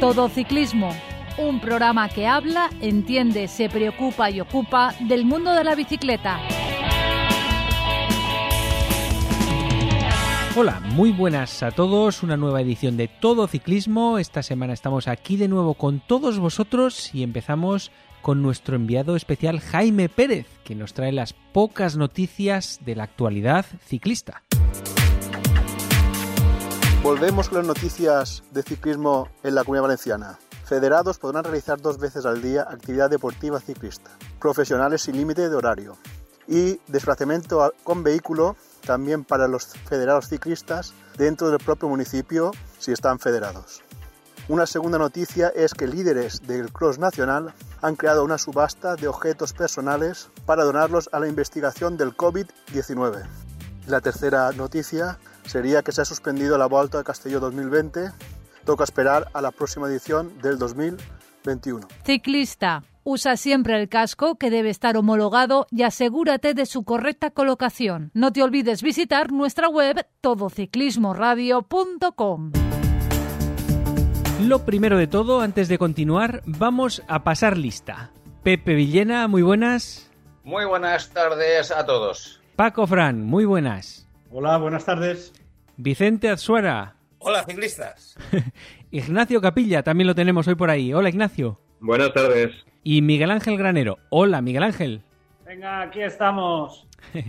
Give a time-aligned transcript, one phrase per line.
[0.00, 0.96] Todo Ciclismo,
[1.36, 6.40] un programa que habla, entiende, se preocupa y ocupa del mundo de la bicicleta.
[10.56, 14.18] Hola, muy buenas a todos, una nueva edición de Todo Ciclismo.
[14.18, 17.92] Esta semana estamos aquí de nuevo con todos vosotros y empezamos
[18.22, 23.66] con nuestro enviado especial Jaime Pérez, que nos trae las pocas noticias de la actualidad
[23.84, 24.44] ciclista.
[27.02, 30.38] Volvemos con las noticias de ciclismo en la Comunidad Valenciana.
[30.66, 34.10] Federados podrán realizar dos veces al día actividad deportiva ciclista.
[34.38, 35.96] Profesionales sin límite de horario.
[36.46, 43.18] Y desplazamiento con vehículo también para los federados ciclistas dentro del propio municipio si están
[43.18, 43.82] federados.
[44.48, 49.54] Una segunda noticia es que líderes del Cross Nacional han creado una subasta de objetos
[49.54, 53.24] personales para donarlos a la investigación del COVID-19.
[53.86, 55.18] La tercera noticia
[55.50, 58.12] sería que se ha suspendido la Vuelta de Castelló 2020.
[58.64, 61.88] Toca esperar a la próxima edición del 2021.
[62.04, 62.84] Ciclista.
[63.02, 68.12] Usa siempre el casco que debe estar homologado y asegúrate de su correcta colocación.
[68.14, 72.52] No te olvides visitar nuestra web todociclismoradio.com.
[74.42, 78.10] Lo primero de todo, antes de continuar, vamos a pasar lista.
[78.44, 80.10] Pepe Villena, muy buenas.
[80.44, 82.42] Muy buenas tardes a todos.
[82.54, 84.06] Paco Fran, muy buenas.
[84.30, 85.32] Hola, buenas tardes.
[85.82, 86.96] Vicente Azuara.
[87.20, 88.14] Hola, ciclistas.
[88.90, 90.92] Ignacio Capilla, también lo tenemos hoy por ahí.
[90.92, 91.58] Hola, Ignacio.
[91.80, 92.50] Buenas tardes.
[92.84, 93.98] Y Miguel Ángel Granero.
[94.10, 95.00] Hola, Miguel Ángel.
[95.46, 96.86] Venga, aquí estamos.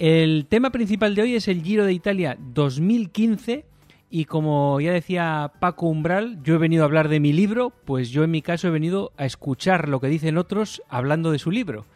[0.00, 3.64] el tema principal de hoy es el Giro de Italia 2015
[4.10, 8.10] y como ya decía Paco Umbral, yo he venido a hablar de mi libro, pues
[8.10, 11.52] yo en mi caso he venido a escuchar lo que dicen otros hablando de su
[11.52, 11.86] libro.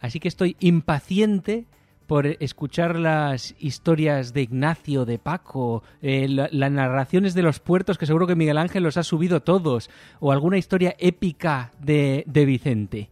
[0.00, 1.64] Así que estoy impaciente
[2.06, 8.06] por escuchar las historias de Ignacio, de Paco, eh, las narraciones de los puertos que
[8.06, 9.90] seguro que Miguel Ángel los ha subido todos,
[10.20, 13.10] o alguna historia épica de, Vicente.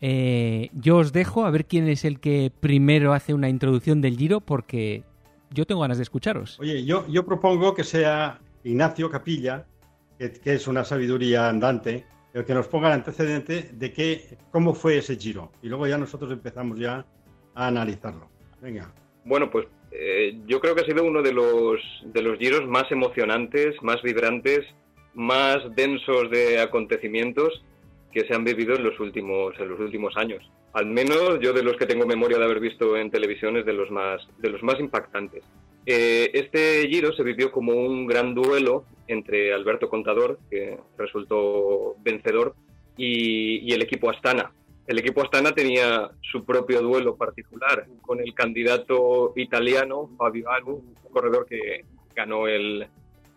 [0.00, 4.18] Eh, yo os dejo a ver quién es el que primero hace una introducción del
[4.18, 5.04] Giro, porque
[5.50, 6.58] yo tengo ganas de escucharos.
[6.60, 9.66] Oye, yo, yo propongo que sea Ignacio Capilla,
[10.18, 14.98] que, es una sabiduría andante, el que nos ponga el antecedente de qué, cómo fue
[14.98, 15.52] ese giro.
[15.62, 17.06] Y luego ya nosotros empezamos ya
[17.54, 18.33] a analizarlo.
[19.24, 22.90] Bueno, pues eh, yo creo que ha sido uno de los, de los giros más
[22.90, 24.60] emocionantes, más vibrantes,
[25.14, 27.62] más densos de acontecimientos
[28.12, 30.42] que se han vivido en los últimos, en los últimos años
[30.74, 33.72] al menos yo de los que tengo memoria de haber visto en televisión es de
[33.72, 35.44] los más, de los más impactantes.
[35.86, 42.56] Eh, este Giro se vivió como un gran duelo entre Alberto Contador, que resultó vencedor,
[42.96, 44.52] y, el equipo Astana.
[44.86, 51.12] El equipo Astana tenía su propio duelo particular con el candidato italiano Fabio Aru, un
[51.12, 51.84] corredor que
[52.14, 52.86] ganó el,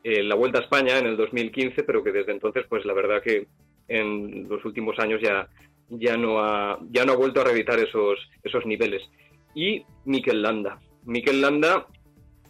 [0.03, 3.47] la Vuelta a España en el 2015, pero que desde entonces, pues la verdad que
[3.87, 5.47] en los últimos años ya
[5.89, 9.01] ya no ha, ya no ha vuelto a reeditar esos, esos niveles.
[9.55, 10.79] Y Mikel Landa.
[11.05, 11.87] Mikel Landa,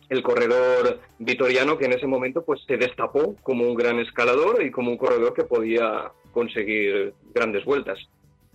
[0.10, 4.72] el corredor vitoriano que en ese momento pues, se destapó como un gran escalador y
[4.72, 8.00] como un corredor que podía conseguir grandes vueltas.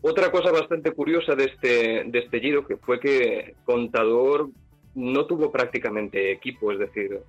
[0.04, 4.50] Otra cosa bastante curiosa de este, de este que fue que Contador
[4.96, 7.20] no tuvo prácticamente equipo, es decir,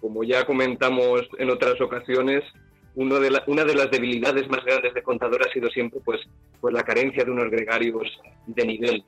[0.00, 2.44] como ya comentamos en otras ocasiones,
[2.94, 3.30] una de
[3.74, 6.20] las debilidades más grandes de Contador ha sido siempre pues,
[6.60, 8.08] pues la carencia de unos gregarios
[8.46, 9.04] de nivel.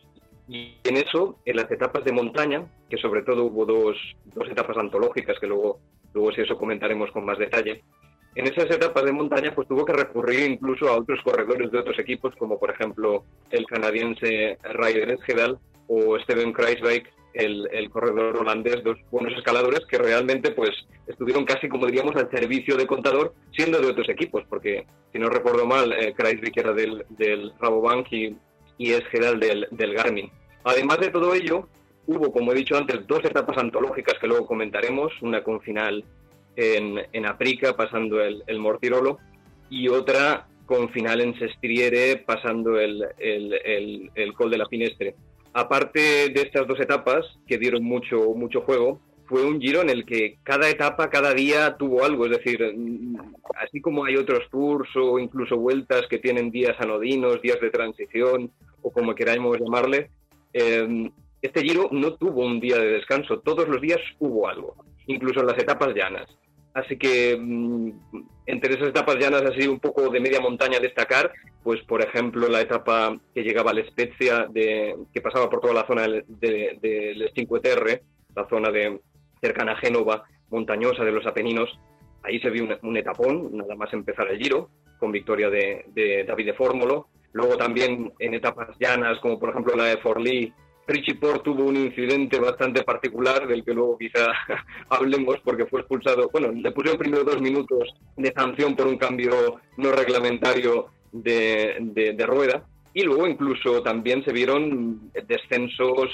[0.49, 3.97] Y en eso, en las etapas de montaña, que sobre todo hubo dos,
[4.35, 5.79] dos etapas antológicas que luego,
[6.13, 7.83] luego si eso comentaremos con más detalle,
[8.35, 11.99] en esas etapas de montaña pues tuvo que recurrir incluso a otros corredores de otros
[11.99, 18.99] equipos, como por ejemplo el canadiense Ryder Esgedal o Steven Kruijswijk, el, corredor holandés, dos
[19.11, 20.71] buenos escaladores que realmente pues
[21.07, 25.29] estuvieron casi, como diríamos, al servicio de contador, siendo de otros equipos, porque si no
[25.29, 26.15] recuerdo mal, eh,
[26.55, 28.37] era del, del Rabobank y,
[28.79, 30.31] y del, del Garmin.
[30.65, 31.69] Además de todo ello,
[32.07, 36.05] hubo, como he dicho antes, dos etapas antológicas que luego comentaremos, una con final
[36.57, 39.19] en, en Aprica, pasando el, el Mortirolo,
[39.71, 45.15] y otra con final en Sestriere, pasando el, el, el, Col de la Finestre
[45.53, 50.05] aparte de estas dos etapas que dieron mucho, mucho juego, fue un giro en el
[50.05, 52.27] que cada etapa, cada día tuvo algo.
[52.27, 53.17] Es decir, mm,
[53.57, 58.51] así como hay otros tours o incluso vueltas que tienen días anodinos, días de transición
[58.83, 60.11] o como queramos llamarle,
[60.53, 61.11] em,
[61.41, 63.41] este giro no tuvo un día de descanso.
[63.41, 64.77] Todos los días hubo algo,
[65.07, 66.27] incluso en las etapas llanas.
[66.75, 67.91] Así que mm,
[68.47, 71.33] entre esas etapas llanas así un poco de media montaña destacar,
[71.63, 75.75] pues por ejemplo la etapa que llegaba a la Spezia, de, que pasaba por toda
[75.75, 78.03] la zona del de, 5 Terre,
[78.35, 79.01] la zona de
[79.41, 81.79] cercana a Génova, montañosa de los Apeninos,
[82.23, 84.71] ahí se vio un, etapón, nada más empezar el giro.
[84.99, 87.09] con victoria de, David de Fórmulo.
[87.33, 90.53] Luego también en etapas llanas, como por ejemplo la de Forlì,
[90.87, 94.33] Richie Port tuvo un incidente bastante particular del que luego quizá
[94.89, 96.29] hablemos porque fue expulsado.
[96.33, 102.27] Bueno, le pusieron primero dos minutos de sanción por un cambio no reglamentario de, de,
[102.27, 102.65] rueda
[102.95, 106.11] y luego incluso también se vieron descensos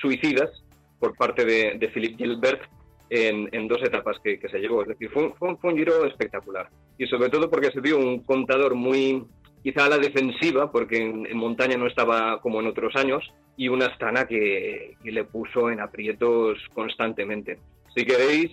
[0.00, 0.50] suicidas
[0.98, 2.62] por parte de, de Philip Gilbert
[3.10, 4.82] en, en, dos etapas que, que se llevó.
[4.82, 6.68] Es decir, fue, fue, fue un giro espectacular.
[6.98, 9.24] Y sobre todo porque se vio un contador muy,
[9.62, 13.22] quizá a la defensiva, porque en, montaña no estaba como en otros años,
[13.56, 17.58] y una Astana que, le puso en aprietos constantemente.
[17.94, 18.50] Si queréis,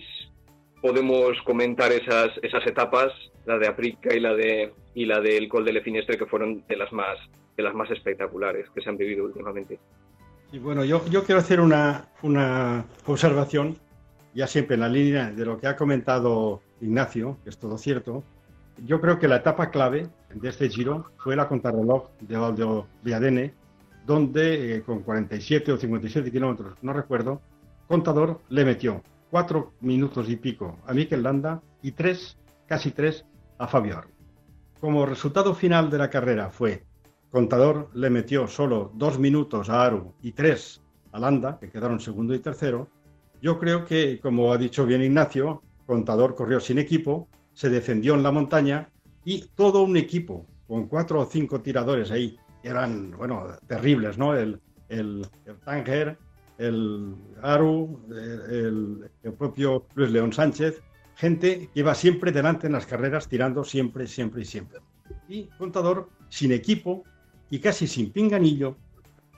[0.82, 3.12] podemos comentar esas, esas etapas,
[3.46, 6.64] la de Aprica y la de y la del Col de Le Finestre, que fueron
[6.66, 7.16] de las más
[7.56, 9.78] de las más espectaculares que se han vivido últimamente.
[10.52, 13.76] Y bueno, yo, yo quiero hacer una, una observación,
[14.34, 18.22] ya siempre en la línea de lo que ha comentado Ignacio, que es todo cierto,
[18.84, 23.54] yo creo que la etapa clave de este giro fue la contrarreloj de Valdo Viadene,
[24.06, 27.40] donde eh, con 47 o 57 kilómetros, no recuerdo,
[27.86, 32.36] Contador le metió cuatro minutos y pico a Mikel Landa y tres,
[32.66, 33.24] casi tres,
[33.58, 34.08] a Fabio Aru.
[34.80, 36.84] Como resultado final de la carrera fue
[37.30, 40.80] Contador le metió solo dos minutos a Aru y tres
[41.12, 42.88] a Landa, que quedaron segundo y tercero.
[43.42, 47.28] Yo creo que, como ha dicho bien Ignacio, Contador corrió sin equipo,
[47.58, 48.88] se defendió en la montaña
[49.24, 54.36] y todo un equipo con cuatro o cinco tiradores ahí, eran, bueno, terribles, ¿no?
[54.36, 56.16] El, el, el Tanger,
[56.56, 60.80] el Aru, el, el, propio Luis León Sánchez,
[61.16, 64.78] gente que iba siempre delante en las carreras, tirando siempre, siempre y siempre.
[65.28, 67.02] Y Contador, sin equipo
[67.50, 68.76] y casi sin pinganillo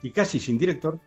[0.03, 0.99] y casi sin director,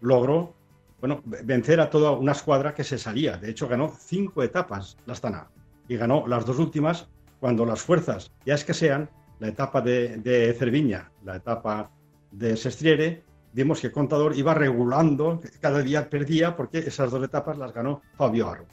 [0.00, 0.56] logró
[0.98, 3.36] bueno, vencer a toda una escuadra que se salía.
[3.36, 5.48] De hecho, ganó cinco etapas la Astana
[5.88, 7.08] y ganó las dos últimas
[7.40, 11.90] cuando las fuerzas ya escasean, la etapa de, de Cerviña, la etapa
[12.30, 17.72] de Sestriere, vimos que Contador iba regulando, cada día perdía porque esas dos etapas las
[17.72, 18.66] ganó Fabio Aro.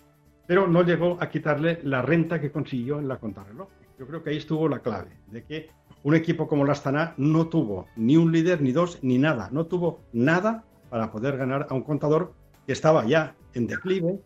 [0.46, 3.70] Pero no llegó a quitarle la renta que consiguió en la contrarreloj.
[3.98, 5.70] Yo creo que ahí estuvo la clave, de que
[6.04, 9.50] un equipo como la Astana no tuvo ni un líder, ni dos, ni nada.
[9.52, 12.34] No tuvo nada para poder ganar a un contador
[12.66, 14.20] que estaba ya en declive,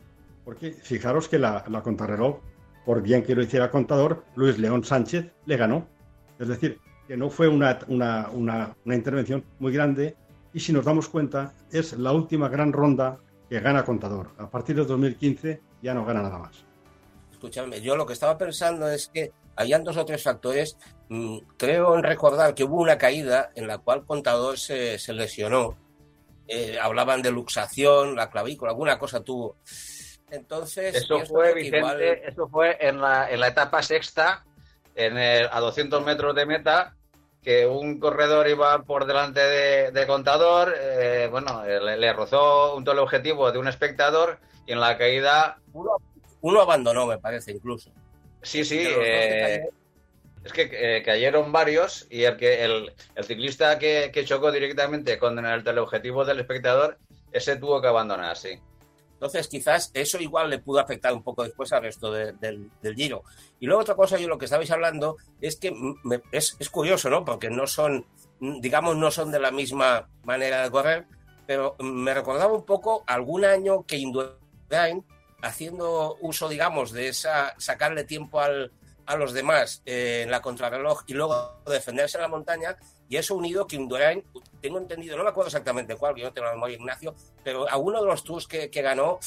[0.43, 2.39] porque fijaros que la, la contrarreloj
[2.87, 5.85] por bien que lo hiciera contador, Luis León Sánchez le ganó.
[6.39, 10.15] Es decir, que no fue una, una, una, intervención muy grande
[10.53, 13.19] y si nos damos cuenta es la última gran ronda
[13.49, 14.29] que gana contador.
[14.37, 16.63] A partir de 2015 ya no gana nada más.
[17.29, 20.77] Escúchame, yo lo que estaba pensando es que habían dos o tres factores.
[21.09, 25.75] Mm, creo en recordar que hubo una caída en la cual Contador se, se lesionó.
[26.47, 29.57] Eh, hablaban de luxación, la clavícula, alguna cosa tuvo.
[30.29, 34.43] Entonces, eso fue, Vicente, eso fue en la, en la etapa sexta,
[34.95, 36.95] en el, a 200 metros de meta,
[37.41, 43.51] que un corredor iba por delante de, contador, eh, bueno, le, rozó un todo objetivo
[43.51, 45.57] de un espectador y en la caída...
[46.41, 47.89] Uno, abandonó, me parece, incluso.
[48.41, 49.69] Sí, sí, eh,
[50.43, 55.17] es que eh, cayeron varios y el, que, el, el ciclista que, que, chocó directamente
[55.17, 56.97] con el teleobjetivo del espectador,
[57.31, 58.59] ese tuvo que abandonar, sí.
[59.17, 63.23] Entonces, quizás eso igual le pudo afectar un poco después al resto del, giro.
[63.59, 65.73] Y luego otra cosa, yo lo que estabais hablando, es que
[66.31, 67.25] es, curioso, ¿no?
[67.25, 68.05] Porque no son,
[68.39, 71.07] digamos, no son de la misma manera de correr,
[71.47, 75.03] pero me recordaba un poco algún año que Indurain,
[75.41, 78.71] haciendo uso, digamos, de esa, sacarle tiempo al,
[79.07, 82.77] a los demás eh, en la contrarreloj y luego defenderse en la montaña,
[83.09, 84.23] y eso unido que Indurain,
[84.61, 88.01] tengo entendido, no me acuerdo exactamente cuál, yo no tengo la memoria, Ignacio, pero alguno
[88.01, 89.19] de los tours que, que ganó,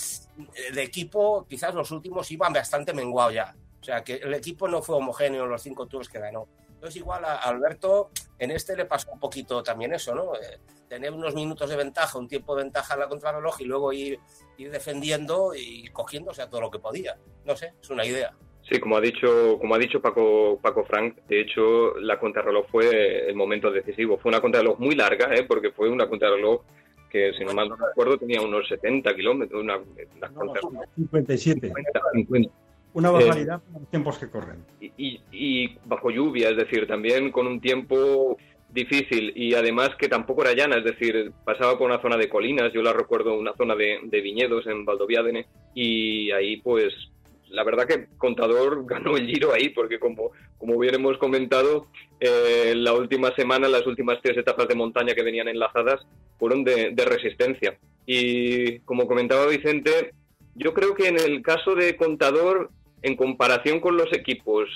[0.68, 3.54] el equipo, quizás los últimos, iban bastante menguado ya.
[3.80, 6.46] O sea, que el equipo no fue homogéneo en los cinco tours que ganó.
[6.68, 10.34] Entonces, igual a Alberto, en este le pasó un poquito también eso, ¿no?
[10.34, 10.58] Eh,
[10.88, 14.18] tener unos minutos de ventaja, un tiempo de ventaja en la contrarreloj y luego ir,
[14.58, 17.18] ir defendiendo y cogiéndose a todo lo que podía.
[17.44, 18.34] No sé, es una idea.
[18.68, 23.28] Sí, como ha dicho, como ha dicho Paco, Paco Frank, de hecho la contrarreloj fue
[23.28, 24.18] el momento decisivo.
[24.18, 25.44] Fue una contrarreloj muy larga, ¿eh?
[25.46, 26.62] porque fue una contrarreloj
[27.10, 29.60] que, si no mal no recuerdo, tenía unos 70 kilómetros.
[29.60, 29.80] Una,
[30.94, 31.72] 57.
[32.92, 34.64] Una barbaridad eh, los tiempos que corren.
[34.80, 38.36] Y, y, bajo lluvia, es decir, también con un tiempo
[38.72, 42.72] difícil y además que tampoco era llana, es decir, pasaba por una zona de colinas,
[42.72, 46.94] yo la recuerdo una zona de, de viñedos en Valdoviadene y ahí pues
[47.50, 51.86] la verdad que Contador ganó el giro ahí, porque como, como hemos comentado,
[52.18, 56.00] eh, la última semana, las últimas tres etapas de montaña que venían enlazadas
[56.38, 57.78] fueron de, resistencia.
[58.06, 60.12] Y como comentaba Vicente,
[60.54, 62.70] yo creo que en el caso de Contador,
[63.02, 64.68] en comparación con los equipos,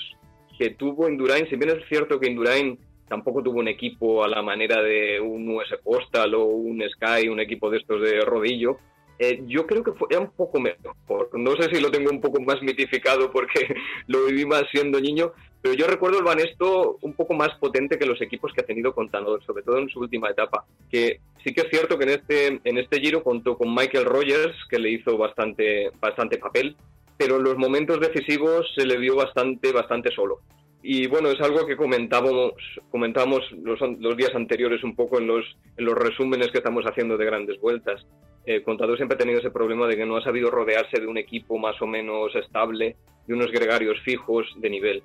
[0.57, 2.79] que tuvo Indurain, si bien es cierto que Indurain
[3.09, 7.39] tampoco tuvo un equipo a la manera de un US Postal o un Sky, un
[7.39, 8.77] equipo de estos de rodillo,
[9.19, 11.29] eh, yo creo que fue un poco mejor.
[11.33, 13.75] No sé si lo tengo un poco más mitificado porque
[14.07, 15.31] lo viví más siendo niño,
[15.61, 18.93] pero yo recuerdo el Banesto un poco más potente que los equipos que ha tenido
[18.93, 20.65] Contador, sobre todo en su última etapa.
[20.91, 24.55] Que sí que es cierto que en este, en este giro contó con Michael Rogers,
[24.69, 26.75] que le hizo bastante, bastante papel,
[27.17, 30.39] pero en los momentos decisivos se le vio bastante, bastante solo.
[30.87, 32.53] Y bueno, es algo que comentábamos,
[32.91, 35.43] comentábamos los, los días anteriores un poco en los,
[35.77, 38.05] en los resúmenes que estamos haciendo de grandes vueltas.
[38.45, 41.17] Eh, Contador siempre ha tenido ese problema de que no ha sabido rodearse de un
[41.17, 45.01] equipo más o menos estable, de unos gregarios fijos de nivel.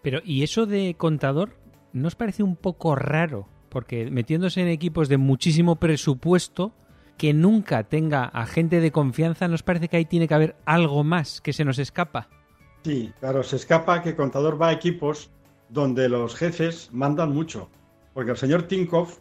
[0.00, 1.56] Pero, ¿y eso de Contador
[1.92, 3.48] no os parece un poco raro?
[3.70, 6.72] Porque metiéndose en equipos de muchísimo presupuesto,
[7.18, 11.02] que nunca tenga a gente de confianza, ¿nos parece que ahí tiene que haber algo
[11.02, 12.28] más que se nos escapa?
[12.84, 15.30] Sí, claro, se escapa que Contador va a equipos
[15.70, 17.70] donde los jefes mandan mucho.
[18.12, 19.20] Porque el señor Tinkoff,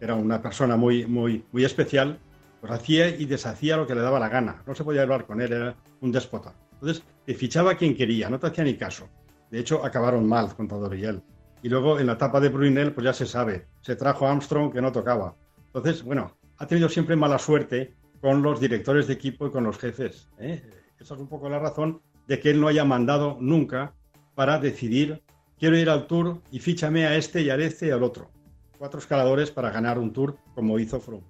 [0.00, 2.18] era una persona muy, muy, muy especial,
[2.60, 4.62] pues hacía y deshacía lo que le daba la gana.
[4.66, 6.54] No se podía hablar con él, era un déspota.
[6.72, 9.08] Entonces, te fichaba a quien quería, no te hacía ni caso.
[9.50, 11.22] De hecho, acabaron mal Contador y él.
[11.62, 14.72] Y luego, en la etapa de Brunel, pues ya se sabe, se trajo a Armstrong
[14.72, 15.36] que no tocaba.
[15.66, 19.78] Entonces, bueno, ha tenido siempre mala suerte con los directores de equipo y con los
[19.78, 20.30] jefes.
[20.38, 20.62] ¿eh?
[20.98, 23.94] Esa es un poco la razón de que él no haya mandado nunca
[24.34, 25.22] para decidir,
[25.58, 28.30] quiero ir al tour y fíchame a este y a este y al otro.
[28.78, 31.24] Cuatro escaladores para ganar un tour como hizo Froome.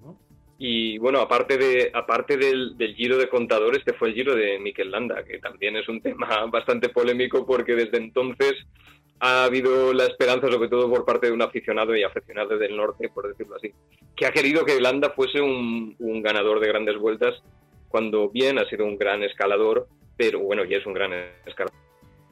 [0.59, 4.91] Y bueno, aparte, de, aparte del, giro de contadores, este fue el giro de Mikel
[4.91, 8.55] Landa, que también es un tema bastante polémico porque desde entonces
[9.21, 13.09] ha habido la esperanza, sobre todo por parte de un aficionado y aficionado del norte,
[13.09, 13.71] por decirlo así,
[14.15, 17.35] que ha querido que Landa fuese un ganador de grandes vueltas,
[17.89, 21.13] cuando bien ha sido un gran escalador, pero bueno, y es un gran
[21.45, 21.75] escalador.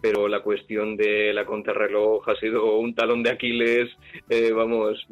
[0.00, 3.90] Pero la cuestión de la contrarreloj ha sido un talón de Aquiles,
[4.28, 5.06] eh, vamos,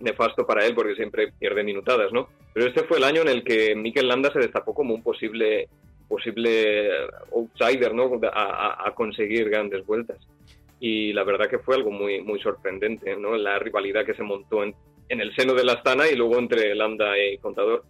[0.00, 2.28] nefasto para él porque siempre pierde minutadas, ¿no?
[2.54, 5.68] Pero este fue el año en el que Mikel Landa se destacó como un posible,
[6.08, 6.90] posible
[7.32, 8.20] outsider, ¿no?
[8.32, 10.18] A, a conseguir grandes vueltas.
[10.78, 13.36] Y la verdad que fue algo muy, muy sorprendente, ¿no?
[13.36, 14.74] La rivalidad que se montó en,
[15.08, 17.84] en el seno de la Astana y luego entre Landa y Contador.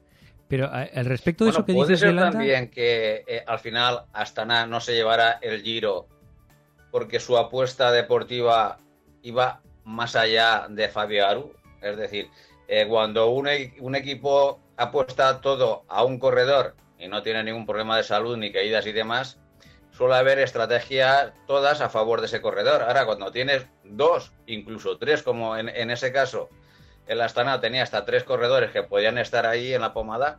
[0.49, 4.05] Pero al respecto de bueno, eso que puede dices ser también que eh, al final
[4.13, 6.07] Astana no se llevara el Giro
[6.93, 8.79] porque su apuesta deportiva
[9.23, 11.53] iba más allá de Fabio Aru.
[11.83, 12.31] Es decir,
[12.69, 17.67] eh, cuando un, e- un equipo apuesta todo a un corredor y no tiene ningún
[17.67, 19.39] problema de salud ni caídas y demás,
[19.91, 22.83] suele haber estrategias todas a favor de ese corredor.
[22.83, 26.49] Ahora, cuando tienes dos, incluso tres, como en, en ese caso,
[27.07, 30.39] el Astana tenía hasta tres corredores que podían estar ahí en la pomada,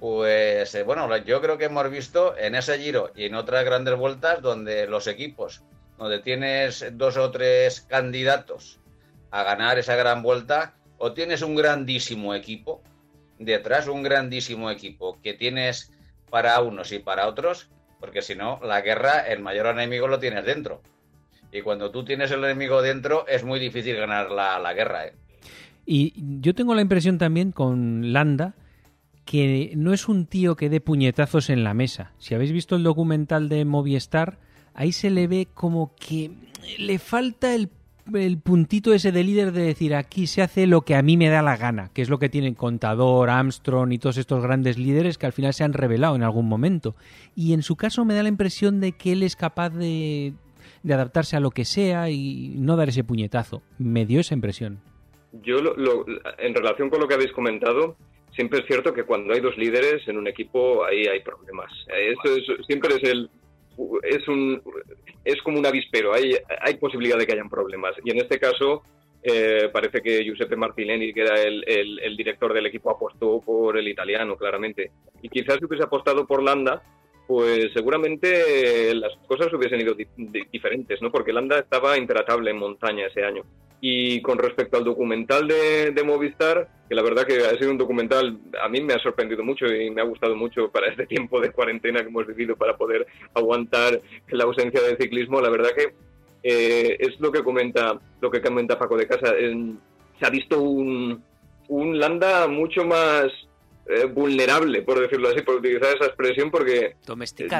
[0.00, 3.96] pues eh, bueno, yo creo que hemos visto en ese giro y en otras grandes
[3.96, 5.62] vueltas donde los equipos,
[5.98, 8.80] donde tienes dos o tres candidatos
[9.30, 12.82] a ganar esa gran vuelta, o tienes un grandísimo equipo
[13.38, 15.92] detrás, un grandísimo equipo que tienes
[16.30, 17.68] para unos y para otros,
[18.00, 20.82] porque si no, la guerra, el mayor enemigo lo tienes dentro.
[21.52, 25.06] Y cuando tú tienes el enemigo dentro, es muy difícil ganar la, la guerra.
[25.06, 25.14] ¿eh?
[25.86, 28.54] Y yo tengo la impresión también con Landa
[29.30, 32.10] que no es un tío que dé puñetazos en la mesa.
[32.18, 34.38] Si habéis visto el documental de Movistar,
[34.74, 36.32] ahí se le ve como que
[36.78, 37.70] le falta el,
[38.42, 41.42] puntito ese de líder de decir aquí se hace lo que a mí me da
[41.42, 45.26] la gana, que es lo que tienen Contador, Armstrong y todos estos grandes líderes que
[45.26, 46.96] al final se han revelado en algún momento.
[47.36, 50.34] Y en su caso me da la impresión de que él es capaz de
[50.84, 53.62] adaptarse a lo que sea y no dar ese puñetazo.
[53.78, 54.80] Me dio esa impresión.
[55.32, 56.04] Yo, lo, lo,
[56.38, 57.96] en relación con lo que habéis comentado,
[58.34, 61.72] siempre es cierto que cuando hay dos líderes en un equipo, ahí hay problemas.
[61.88, 63.30] Eso es, siempre es el
[64.02, 64.62] es un
[65.24, 66.12] es como un avispero.
[66.12, 67.94] Hay, hay posibilidad de que hayan problemas.
[68.04, 68.82] Y en este caso,
[69.22, 73.88] eh, parece que Giuseppe Martinelli, que era el, el, director del equipo, apostó por el
[73.88, 74.90] italiano, claramente.
[75.22, 76.82] Y quizás si hubiese apostado por Landa,
[77.26, 80.06] pues seguramente las cosas hubiesen ido di
[80.50, 81.12] diferentes, ¿no?
[81.12, 83.44] Porque Landa estaba intratable en montaña ese año.
[83.80, 87.78] Y con respecto al documental de, de, Movistar, que la verdad que ha sido un
[87.78, 91.40] documental, a mí me ha sorprendido mucho y me ha gustado mucho para este tiempo
[91.40, 95.94] de cuarentena que hemos vivido para poder aguantar la ausencia del ciclismo, la verdad que
[96.42, 99.34] eh, es lo que comenta lo que comenta Paco de Casa.
[99.38, 99.74] Eh,
[100.18, 101.22] se ha visto un,
[101.68, 103.26] un Landa mucho más
[103.86, 106.96] eh, vulnerable, por decirlo así, por utilizar esa expresión, porque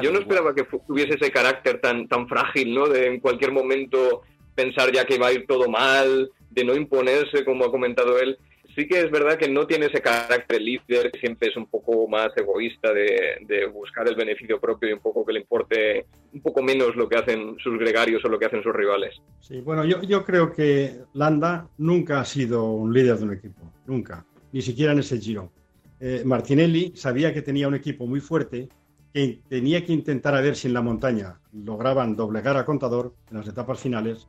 [0.03, 2.87] yo no esperaba que tuviese ese carácter tan, tan frágil, ¿no?
[2.87, 4.23] De en cualquier momento
[4.63, 8.37] pensar ya que va a ir todo mal, de no imponerse, como ha comentado él.
[8.75, 12.29] sí que es verdad que no tiene ese carácter líder, siempre es un poco más
[12.37, 16.95] egoísta de, buscar el beneficio propio y un poco que le importe un poco menos
[16.95, 19.15] lo que hacen sus gregarios o lo que hacen sus rivales.
[19.41, 23.73] Sí, bueno, yo, yo creo que Landa nunca ha sido un líder de un equipo,
[23.87, 25.51] nunca, ni siquiera en ese giro.
[25.99, 28.69] Eh, Martinelli sabía que tenía un equipo muy fuerte
[29.13, 33.39] que tenía que intentar a ver si en la montaña lograban doblegar a Contador en
[33.39, 34.29] las etapas finales,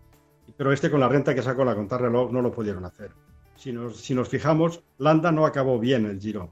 [0.58, 3.12] pero este con la renta que sacó la contrarreloj no lo pudieron hacer
[3.62, 6.52] si nos, fijamos, Landa no acabó bien el Giro.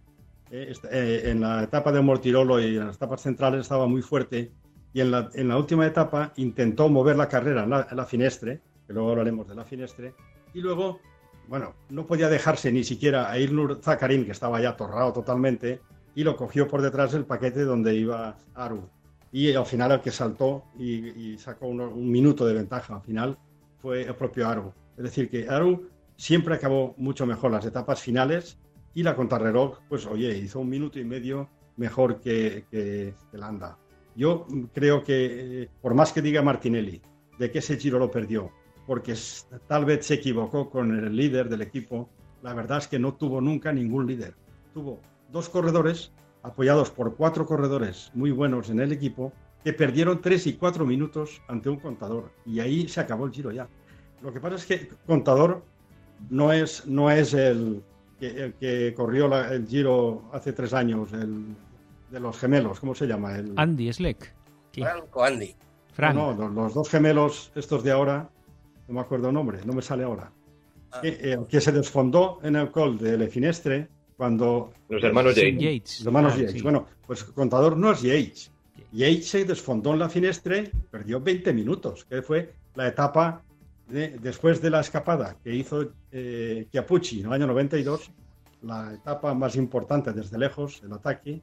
[0.51, 4.51] Eh, eh, en la etapa de Mortirolo y en las etapas centrales estaba muy fuerte
[4.93, 9.47] y en la, última etapa intentó mover la carrera en la, Finestre, que luego hablaremos
[9.47, 10.13] de la Finestre,
[10.53, 10.99] y luego,
[11.47, 15.81] bueno, no podía dejarse ni siquiera a Ilnur Zakarin, que estaba ya torrado totalmente,
[16.15, 18.89] y lo cogió por detrás del paquete donde iba Aru.
[19.31, 23.37] Y al final el que saltó y, sacó un minuto de ventaja al final
[23.81, 24.73] fue el propio Aru.
[24.97, 28.57] Es decir, que Aru siempre acabó mucho mejor las etapas finales
[28.93, 33.77] y la contrarreloj, pues oye, hizo un minuto y medio mejor que, que, Landa.
[34.15, 37.01] Yo creo que, eh, por más que diga Martinelli,
[37.37, 38.51] de que ese giro lo perdió,
[38.85, 39.15] porque
[39.67, 42.09] tal vez se equivocó con el líder del equipo,
[42.41, 44.35] la verdad es que no tuvo nunca ningún líder.
[44.73, 44.99] Tuvo
[45.31, 46.11] dos corredores
[46.43, 49.31] apoyados por cuatro corredores muy buenos en el equipo
[49.63, 53.51] que perdieron tres y cuatro minutos ante un contador y ahí se acabó el giro
[53.51, 53.67] ya.
[54.21, 55.63] Lo que pasa es que contador
[56.29, 57.81] no es, no es el,
[58.19, 61.55] que, que corrió el Giro hace tres años, el
[62.11, 63.37] de los gemelos, ¿cómo se llama?
[63.37, 63.53] El...
[63.55, 64.33] Andy Sleck.
[64.73, 65.55] Franco Andy.
[66.13, 68.29] No, los, dos gemelos, estos de ahora,
[68.87, 70.31] no me acuerdo el nombre, no me sale ahora.
[70.91, 71.01] Ah.
[71.01, 74.71] Que, eh, se desfondó en el col de Le Finestre cuando...
[74.87, 75.99] Los hermanos Yates.
[75.99, 76.63] Los hermanos ah, Yates.
[76.63, 78.51] Bueno, pues contador no es Yates.
[78.91, 83.43] Yates se desfondó en la Finestre, perdió 20 minutos, que fue la etapa
[83.87, 88.11] después de la escapada que hizo eh, en el año 92,
[88.61, 91.41] la etapa más importante desde lejos, el ataque,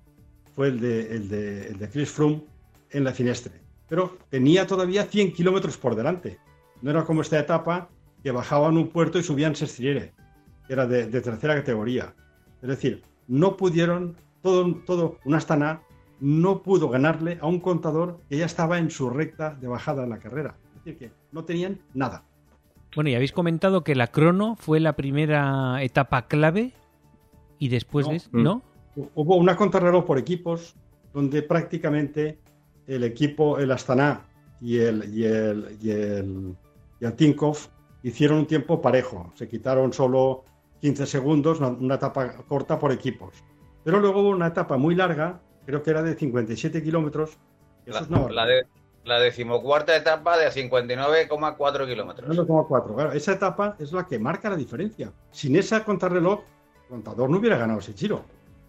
[0.55, 2.43] fue el de Chris Froome
[2.91, 3.67] en la Finestre.
[3.89, 6.39] Pero tenía todavía 100 kilómetros por delante.
[6.83, 7.89] No era como esta etapa
[8.23, 10.13] que bajaban un puerto y subían Sestriere,
[10.67, 12.15] que era de, tercera categoría.
[12.63, 15.83] Es decir, no pudieron, todo, todo un Astana
[16.21, 20.11] no pudo ganarle a un contador que ya estaba en su recta de bajada en
[20.11, 20.57] la carrera.
[20.77, 22.25] Es decir, que no tenían nada.
[22.95, 26.73] Bueno, y habéis comentado que la crono fue la primera etapa clave
[27.59, 28.23] y después de...
[28.33, 28.63] ¿No?
[29.15, 30.75] Hubo una contrarreloj por equipos
[31.13, 32.39] donde prácticamente
[32.87, 34.23] el equipo, el Astana
[34.61, 37.59] y el, y el, y el, Tinkov
[38.03, 39.33] hicieron un tiempo parejo.
[39.35, 40.45] Se quitaron solo
[40.81, 43.35] 15 segundos, una, etapa corta por equipos.
[43.85, 47.37] Pero luego hubo una etapa muy larga, creo que era de 57 kilómetros.
[47.85, 48.67] La, la, de,
[49.05, 52.37] la decimocuarta etapa de 59,4 kilómetros.
[52.37, 52.95] 59,4.
[52.95, 55.13] Claro, esa etapa es la que marca la diferencia.
[55.31, 56.41] Sin esa contrarreloj,
[56.85, 58.25] el contador no hubiera ganado ese giro.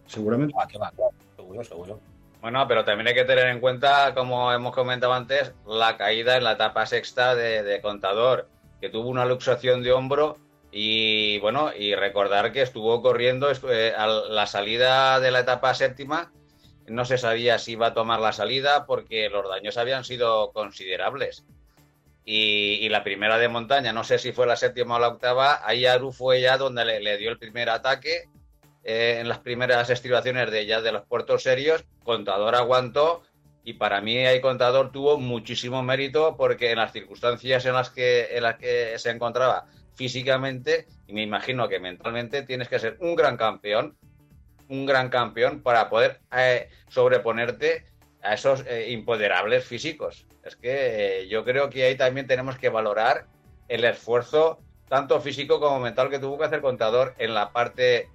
[0.05, 0.53] Seguramente.
[0.57, 0.91] Ah, va.
[1.35, 1.99] Seguro, seguro.
[2.41, 6.43] Bueno, pero también hay que tener en cuenta, como hemos comentado antes, la caída en
[6.43, 8.47] la etapa sexta de, contador,
[8.79, 10.37] que tuvo una luxación de hombro
[10.71, 16.31] y bueno, y recordar que estuvo corriendo eh, a la salida de la etapa séptima
[16.87, 21.45] no se sabía si iba a tomar la salida porque los daños habían sido considerables.
[22.29, 25.85] Y, la primera de montaña, no sé si fue la séptima o la octava, ahí
[25.85, 28.25] Aru fue ya donde le, dio el primer ataque
[28.83, 31.85] eh, en las primeras estribaciones de ya de los puertos serios.
[32.03, 33.23] Contador aguantó
[33.63, 38.27] y para mí ahí Contador tuvo muchísimo mérito porque en las circunstancias en las que,
[38.31, 43.15] en las que se encontraba físicamente y me imagino que mentalmente tienes que ser un
[43.15, 43.97] gran campeón
[44.69, 47.85] un gran campeón para poder eh, sobreponerte
[48.21, 50.25] a esos eh, impoderables físicos.
[50.43, 53.25] Es que eh, yo creo que ahí también tenemos que valorar
[53.67, 58.09] el esfuerzo tanto físico como mental que tuvo que hacer Contador en la parte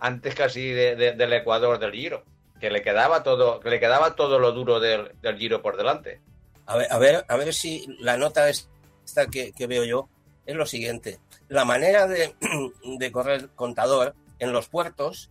[0.00, 2.24] antes casi del Ecuador del Giro,
[2.60, 6.20] que le quedaba todo, que le quedaba todo lo duro del, Giro por delante.
[6.66, 10.08] A ver, a ver, a ver si la nota esta que, veo yo
[10.44, 11.20] es lo siguiente.
[11.48, 12.34] La manera de,
[12.98, 15.30] de correr Contador en los puertos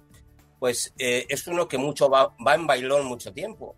[0.65, 3.75] pues eh, es uno que mucho va, en bailón mucho tiempo.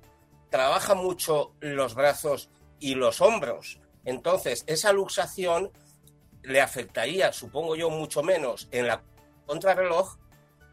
[0.49, 3.81] Trabaja mucho los brazos y los hombros.
[4.05, 5.69] Entonces, esa luxación
[6.43, 9.03] le afectaría, supongo yo, mucho menos en la
[9.45, 10.15] contrarreloj,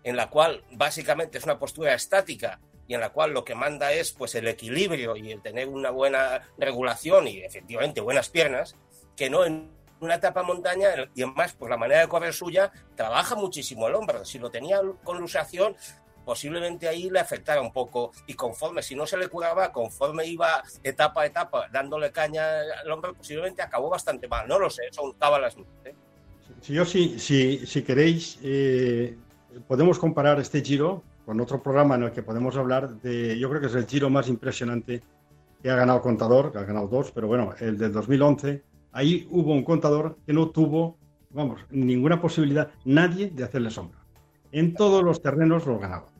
[0.05, 3.91] en la cual básicamente es una postura estática y en la cual lo que manda
[3.91, 8.77] es pues el equilibrio y el tener una buena regulación y efectivamente buenas piernas,
[9.17, 13.35] que no en una etapa montaña y además por la manera de correr suya trabaja
[13.35, 14.25] muchísimo el hombro.
[14.25, 15.77] Si lo tenía con lusación,
[16.25, 20.63] posiblemente ahí le afectara un poco y conforme, si no se le curaba, conforme iba
[20.83, 22.45] etapa a etapa dándole caña
[22.83, 24.49] al hombro, posiblemente acabó bastante mal.
[24.49, 25.57] No lo sé, son cábalas.
[25.85, 25.95] ¿eh?
[26.61, 29.17] Si yo, si, si, si queréis, eh,
[29.67, 33.61] podemos comparar este Giro con otro programa en el que podemos hablar de, yo creo
[33.61, 35.03] que es el Giro más impresionante
[35.63, 39.53] que ha ganado Contador, que ha ganado dos, pero bueno, el del 2011, ahí hubo
[39.53, 40.99] un contador que no tuvo,
[41.31, 43.99] vamos, ninguna posibilidad, nadie de hacerle sombra.
[44.53, 46.14] En todos los terrenos lo ganaba.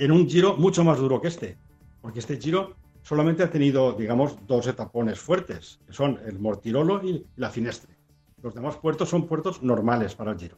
[0.00, 1.58] En un Giro mucho más duro que este,
[2.00, 7.26] porque este Giro solamente ha tenido, digamos, dos etapones fuertes, que son el Mortirolo y
[7.36, 7.94] la Finestre.
[8.42, 10.56] Los demás puertos son puertos normales para el Giro.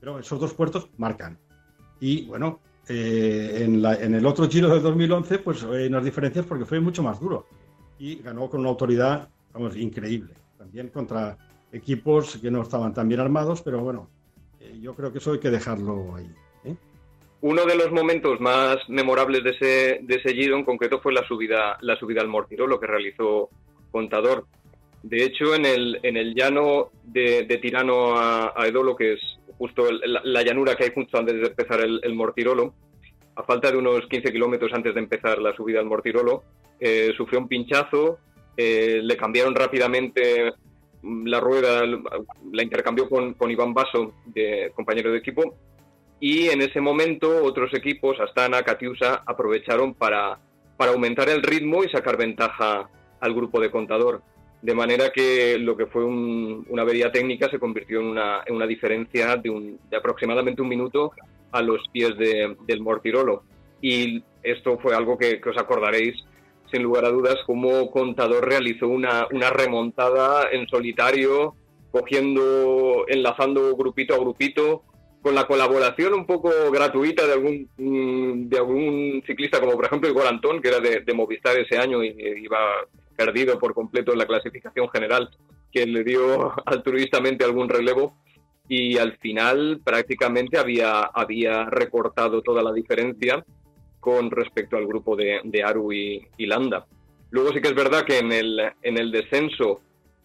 [0.00, 1.38] Pero esos dos puertos marcan.
[1.98, 6.78] Y bueno, eh, en, el otro Giro del 2011, pues hay unas diferencias porque fue
[6.78, 7.46] mucho más duro.
[7.98, 10.34] Y ganó con una autoridad, vamos, increíble.
[10.58, 11.38] También contra
[11.72, 14.10] equipos que no estaban tan bien armados, pero bueno,
[14.60, 16.30] eh, yo creo que eso hay que dejarlo ahí.
[17.44, 21.28] Uno de los momentos más memorables de ese, de ese Giro en concreto fue la
[21.28, 23.50] subida, la subida al Mortirolo que realizó
[23.90, 24.46] Contador.
[25.02, 29.20] De hecho, en el, en el llano de, Tirano a, Edolo, que es
[29.58, 32.72] justo la, llanura que hay justo antes de empezar el, Mortirolo,
[33.36, 36.44] a falta de unos 15 kilómetros antes de empezar la subida al Mortirolo,
[36.80, 38.20] eh, sufrió un pinchazo,
[38.56, 40.50] eh, le cambiaron rápidamente
[41.02, 45.58] la rueda, la intercambió con, con Iván Basso, de, compañero de equipo,
[46.20, 50.38] y en ese momento otros equipos, Astana, Katiusa, aprovecharon para,
[50.76, 52.88] para aumentar el ritmo y sacar ventaja
[53.20, 54.22] al grupo de contador
[54.64, 58.66] de manera que lo que fue una avería técnica se convirtió en una, en una
[58.66, 61.12] diferencia de, un, de, aproximadamente un minuto
[61.52, 63.42] a los pies del Mortirolo.
[63.82, 66.14] Y esto fue algo que, os acordaréis,
[66.72, 71.54] sin lugar a dudas, como Contador realizó una, una remontada en solitario,
[71.90, 74.82] cogiendo, enlazando grupito a grupito,
[75.24, 80.10] con la colaboración un poco gratuita de algún, mm, de algún ciclista, como por ejemplo
[80.10, 82.58] Igor Antón, que era de, de Movistar ese año y iba
[83.16, 85.30] perdido por completo en la clasificación general,
[85.72, 88.18] quien le dio altruistamente algún relevo
[88.68, 93.42] y al final prácticamente había, había recortado toda la diferencia
[94.00, 96.84] con respecto al grupo de, de Aru y, Landa.
[97.30, 99.80] Luego sí que es verdad que en el, en el descenso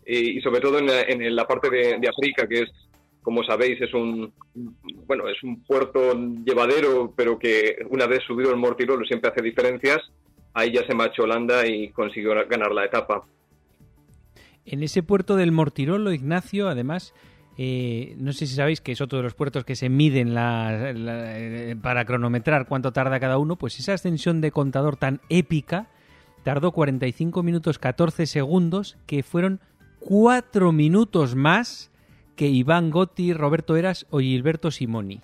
[0.05, 2.69] y, sobre todo en la, parte de, de, África, que es,
[3.29, 4.33] como sabéis, es un,
[5.05, 9.99] bueno, es un puerto llevadero, pero que una vez subido el Mortirolo siempre hace diferencias,
[10.55, 13.23] ahí ya se marchó Holanda y consiguió ganar la etapa.
[14.65, 17.13] En ese puerto del Mortirolo, Ignacio, además,
[17.55, 21.75] eh, no sé si sabéis que es otro de los puertos que se miden eh,
[21.79, 25.85] para cronometrar cuánto tarda cada uno, pues esa ascensión de contador tan épica
[26.43, 29.59] tardó 45 minutos 14 segundos, que fueron
[29.99, 31.88] 4 minutos más
[32.39, 35.19] que Iván Gotti, Roberto Eras o Gilberto Simoni.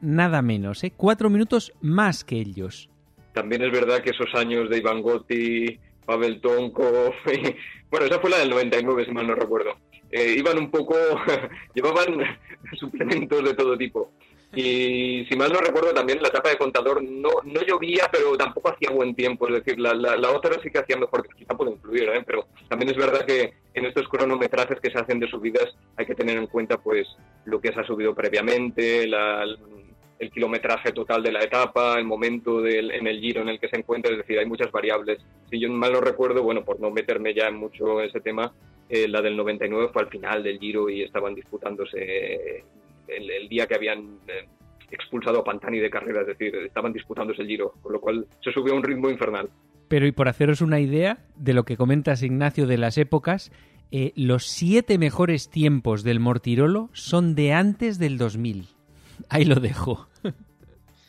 [0.00, 0.92] Nada menos, ¿eh?
[0.96, 2.88] 4 minutos más que ellos.
[3.32, 7.14] También es verdad que esos años de Iván Gotti, Pavel Tonkov,
[7.90, 9.72] bueno, esa fue la del 99, si mal no recuerdo.
[10.12, 10.94] Eh, iban un poco,
[11.74, 12.38] llevaban
[12.78, 14.12] suplementos de todo tipo.
[14.54, 18.68] Y si mal no recuerdo, también la etapa de contador no, no llovía, pero tampoco
[18.70, 19.48] hacía buen tiempo.
[19.48, 22.22] Es decir, la, la, otra sí que hacía mejor, quizá puede influir, ¿eh?
[22.26, 26.14] pero también es verdad que en estos cronometrajes que se hacen de subidas hay que
[26.14, 27.06] tener en cuenta pues
[27.46, 29.44] lo que se ha subido previamente, la,
[30.22, 33.68] el kilometraje total de la etapa, el momento del, en el giro en el que
[33.68, 35.18] se encuentra, es decir, hay muchas variables.
[35.50, 38.52] Si yo mal no recuerdo, bueno, por no meterme ya en mucho ese tema,
[38.88, 42.64] eh, la del 99 fue al final del giro y estaban disputándose
[43.08, 44.48] el, día que habían eh,
[44.90, 48.52] expulsado a Pantani de carrera, es decir, estaban disputándose el giro, con lo cual se
[48.52, 49.50] subió a un ritmo infernal.
[49.88, 53.52] Pero y por haceros una idea de lo que comentas Ignacio de las épocas,
[53.90, 58.66] eh, los siete mejores tiempos del Mortirolo son de antes del 2000.
[59.28, 60.08] Ahí lo dejo.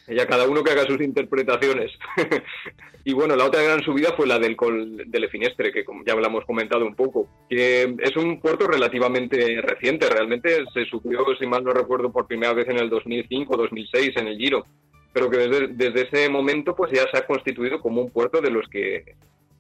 [0.08, 1.92] Ya cada uno que haga sus interpretaciones.
[3.06, 6.46] y bueno, la otra gran subida fue la del Col del Finestre, que ya hablamos
[6.46, 10.10] comentado un poco, que es un puerto relativamente reciente.
[10.10, 14.38] Realmente se subió, si mal no recuerdo, por primera vez en el 2005-2006 en el
[14.38, 14.66] Giro.
[15.14, 18.50] Pero que desde, desde ese momento pues ya se ha constituido como un puerto de
[18.50, 19.16] los que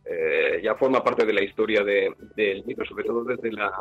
[0.05, 3.71] eh, ya forma parte de la historia del de, libro, sobre todo desde la,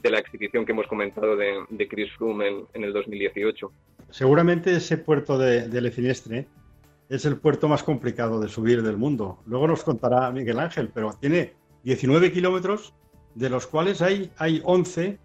[0.00, 3.72] de la exhibición que hemos comentado de, Chris Froome en, el 2018.
[4.12, 6.46] Seguramente ese puerto de, de Le Finestre
[7.08, 9.38] es el puerto más complicado de subir del mundo.
[9.46, 12.92] Luego nos contará Miguel Ángel, pero tiene 19 kilómetros,
[13.34, 15.18] de los cuales hay, hay 11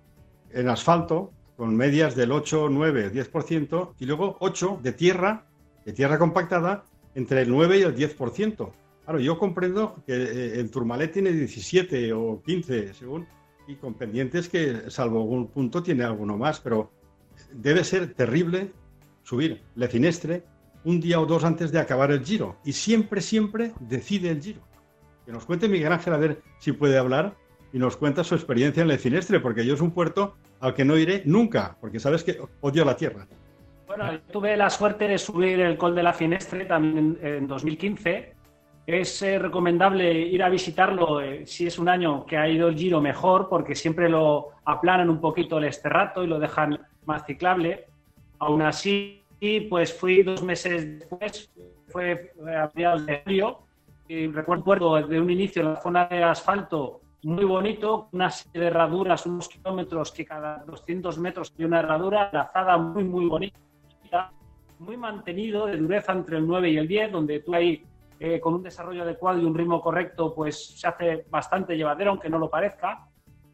[0.52, 5.45] en asfalto, con medias del 8, 9, 10%, y luego 8 de tierra,
[5.86, 8.71] de tierra compactada, entre el 9 y el 10%.
[9.04, 13.28] Claro, yo comprendo que eh, el Turmalet tiene 17 o 15, según,
[13.67, 16.91] y con pendientes que, salvo algún punto, tiene alguno más, pero
[17.51, 18.71] debe ser terrible
[19.23, 20.43] subir Le Finestre
[20.83, 22.57] un día o dos antes de acabar el giro.
[22.63, 24.62] Y siempre, siempre decide el giro.
[25.25, 27.36] Que nos cuente Miguel Ángel a ver si puede hablar
[27.73, 30.86] y nos cuenta su experiencia en Le Finestre, porque yo es un puerto al que
[30.86, 33.27] no iré nunca, porque sabes que odio la tierra.
[33.86, 38.36] Bueno, tuve la suerte de subir el Col de la Finestre también en, 2015.
[38.86, 42.77] Es eh, recomendable ir a visitarlo eh, si es un año que ha ido el
[42.77, 47.88] giro mejor, porque siempre lo aplanan un poquito el esterrato y lo dejan más ciclable.
[48.39, 49.24] Aún así,
[49.70, 51.52] pues fui dos meses después,
[51.88, 53.60] fue a mediados de julio,
[54.08, 59.26] y recuerdo de un inicio la zona de asfalto muy bonito, una serie de herraduras,
[59.26, 63.58] unos kilómetros que cada 200 metros hay una herradura, lazada muy, muy bonita,
[64.80, 67.84] muy mantenido, de dureza entre el 9 y el 10, donde tú ahí
[68.20, 72.30] eh, con un desarrollo adecuado y un ritmo correcto, pues se hace bastante llevadero, aunque
[72.30, 73.08] no lo parezca.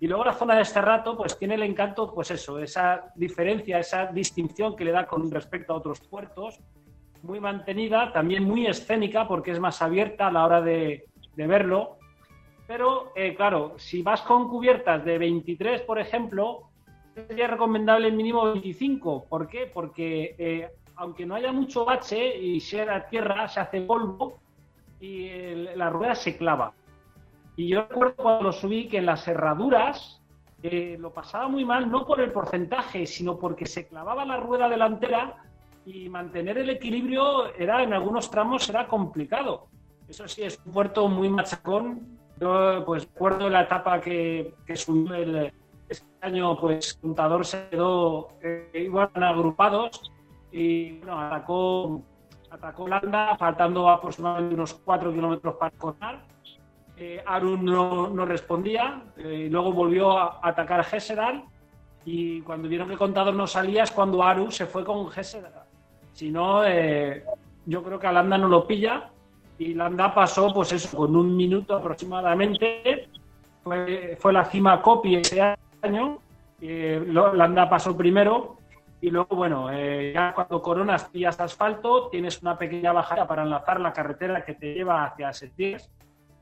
[0.04, 3.80] Y luego la zona de este rato, pues tiene el encanto, pues eso, esa diferencia,
[3.80, 6.60] esa distinción que le da con respecto a otros puertos,
[7.22, 11.06] muy mantenida, también muy escénica, porque es más abierta a la hora de,
[11.38, 12.00] verlo.
[12.68, 16.63] Pero, eh, claro, si vas con cubiertas de 23, por ejemplo,
[17.16, 19.28] sería recomendable el mínimo 25.
[19.30, 19.72] ¿Por qué?
[19.74, 24.34] Porque eh, aunque no haya mucho bache y sea la tierra, se hace polvo
[25.00, 25.30] y
[25.78, 26.74] la rueda se clava.
[27.56, 30.22] Y yo recuerdo cuando lo subí que en las herraduras
[30.63, 34.70] eh, lo pasaba muy mal, no por el porcentaje, sino porque se clavaba la rueda
[34.70, 35.36] delantera
[35.86, 39.68] y mantener el equilibrio era en algunos tramos era complicado.
[40.08, 42.18] Eso sí, es un puerto muy machacón.
[42.39, 45.54] Yo pues recuerdo la etapa que, que subió el,
[45.89, 50.12] este año, pues Contador se quedó eh, igual agrupados
[50.52, 52.02] y bueno, atacó,
[52.50, 56.33] atacó Landa, faltando aproximadamente unos 4 kilómetros para cortar.
[56.97, 61.43] Eh, Arun no, respondía, eh, luego volvió a atacar a Gesseral
[62.06, 65.63] y cuando vieron que Contador no salía es cuando Aru se fue con Gesseral.
[66.13, 67.23] Si no, eh,
[67.65, 69.10] yo creo que a Landa no lo pilla
[69.58, 73.10] y Landa pasó, pues eso, con un minuto aproximadamente.
[73.63, 76.19] Fue, fue la cima Copy ese año.
[76.62, 78.58] Eh, Landa pasó primero
[79.03, 83.82] y luego, bueno, eh, ya cuando coronas pillas asfalto, tienes una pequeña bajada para enlazar
[83.82, 85.91] la carretera que te lleva hacia Sestries.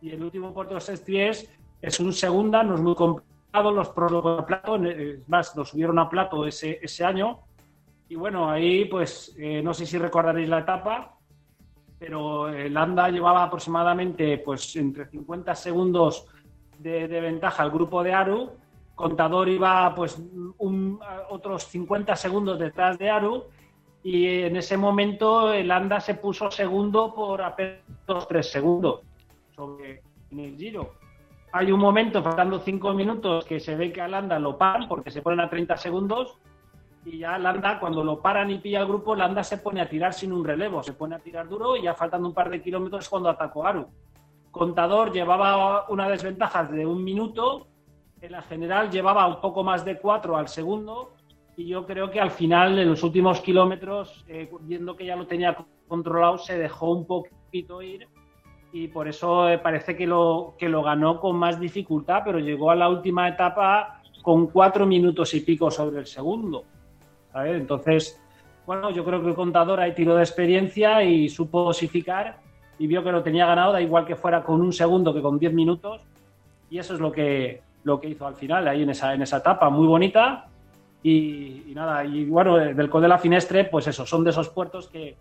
[0.01, 1.47] Y el último puerto de Sestries
[1.79, 5.99] es un segunda, no es muy complicado, los prólogos a plato, es más, lo subieron
[5.99, 7.39] a plato ese, ese año.
[8.09, 11.17] Y bueno, ahí pues eh, no sé si recordaréis la etapa,
[11.99, 16.25] pero Landa llevaba aproximadamente pues entre 50 segundos
[16.79, 18.49] de, de ventaja al grupo de Aru.
[18.95, 20.19] Contador iba pues
[21.29, 23.43] otros 50 segundos detrás de Aru.
[24.03, 27.83] Y en ese momento el Anda se puso segundo por apenas
[28.27, 29.01] 3 segundos
[29.62, 30.93] sobre en el giro.
[31.54, 35.12] Hay un momento, faltando 5 minutos, que se ve que al Anda lo paran porque
[35.12, 36.38] se ponen a 30 segundos
[37.06, 40.13] y ya Landa, cuando lo paran y pilla el grupo, Landa se pone a tirar
[40.13, 43.10] sin un relevo, se pone a tirar duro y ya faltando un par de kilómetros
[43.10, 43.88] cuando atacó Aru.
[44.50, 47.67] Contador llevaba una desventaja de un minuto
[48.21, 51.13] en la general llevaba un poco más de cuatro al segundo
[51.58, 55.26] y yo creo que al final, en los últimos kilómetros, eh, viendo que ya lo
[55.26, 58.08] tenía controlado, se dejó un poquito ir
[58.73, 62.71] y por eso eh, parece que lo, que lo ganó con más dificultad, pero llegó
[62.71, 66.63] a la última etapa con cuatro minutos y pico sobre el segundo.
[67.34, 68.21] Entonces,
[68.65, 72.39] bueno, yo creo que el contador ahí tiró de experiencia y supo dosificar
[72.77, 75.39] y vio que lo tenía ganado, da igual que fuera con un segundo que con
[75.39, 76.01] diez minutos.
[76.69, 79.38] Y eso es lo que, lo que hizo al final, ahí en esa, en esa
[79.38, 80.47] etapa muy bonita.
[81.03, 84.88] Y, nada, y bueno, del Code de la Finestre, pues eso, son de esos puertos
[84.88, 85.17] que,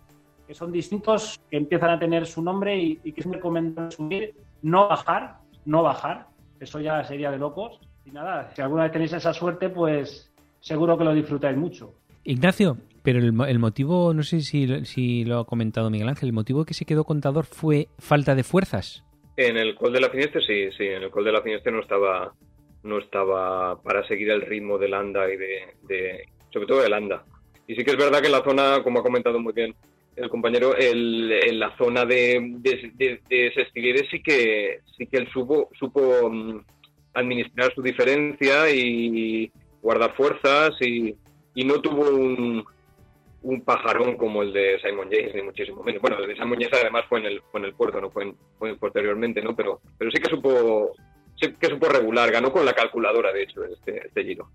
[0.50, 4.34] que son distintos, que empiezan a tener su nombre y, que es muy recomendable subir,
[4.62, 6.26] no bajar, no bajar,
[6.58, 7.78] eso ya sería de locos.
[8.04, 11.94] Y nada, si alguna vez tenéis esa suerte, pues seguro que lo disfrutáis mucho.
[12.24, 16.32] Ignacio, pero el, el motivo, no sé si, si, lo ha comentado Miguel Ángel, el
[16.32, 19.04] motivo que se quedó contador fue falta de fuerzas.
[19.36, 21.78] En el Col de la Finestre sí, sí, en el Col de la Finestre no
[21.78, 22.34] estaba
[22.82, 27.24] no estaba para seguir el ritmo del anda y de, sobre todo del anda.
[27.68, 29.76] Y sí que es verdad que en la zona, como ha comentado muy bien
[30.20, 33.52] el compañero, el, en la zona de, de, de,
[34.10, 36.60] sí que sí que él supo, supo mm,
[37.14, 39.50] administrar su diferencia y
[39.82, 41.14] guardar fuerzas y,
[41.54, 42.64] y no tuvo un,
[43.42, 46.02] un pajarón como el de Simon James, ni muchísimo menos.
[46.02, 48.34] Bueno, el de Simon James además fue en el, fue en el puerto, no fue,
[48.58, 49.56] fue posteriormente, ¿no?
[49.56, 50.92] Pero, pero sí que supo
[51.58, 54.50] que supo regular, ganó con la calculadora, de hecho, este, este giro.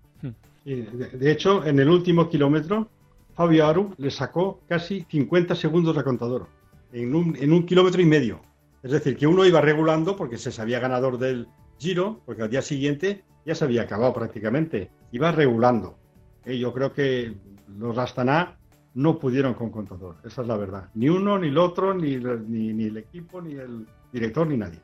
[0.64, 2.88] De, hecho, en el último kilómetro,
[3.36, 6.48] Fabio Aru le sacó casi 50 segundos a contador,
[6.92, 8.40] en un, en un kilómetro y medio.
[8.82, 11.46] Es decir, que uno iba regulando porque se sabía ganador del
[11.78, 14.90] giro, porque al día siguiente ya se había acabado prácticamente.
[15.12, 15.98] Iba regulando.
[16.46, 17.34] Eh, yo creo que
[17.78, 18.56] los Astana
[18.94, 20.88] no pudieron con contador, esa es la verdad.
[20.94, 24.80] Ni uno, ni el otro, ni, ni, ni el equipo, ni el director, ni nadie.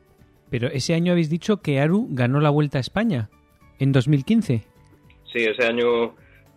[0.51, 3.31] Pero ese año habéis dicho que Aru ganó la Vuelta a España,
[3.79, 4.63] en 2015.
[5.31, 6.13] Sí, ese año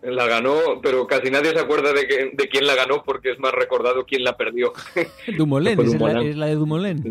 [0.07, 3.39] La ganó, pero casi nadie se acuerda de, que, de quién la ganó porque es
[3.39, 4.71] más recordado quién la perdió.
[5.37, 7.03] Dumoulin, es, La, es, la, de Dumoulin.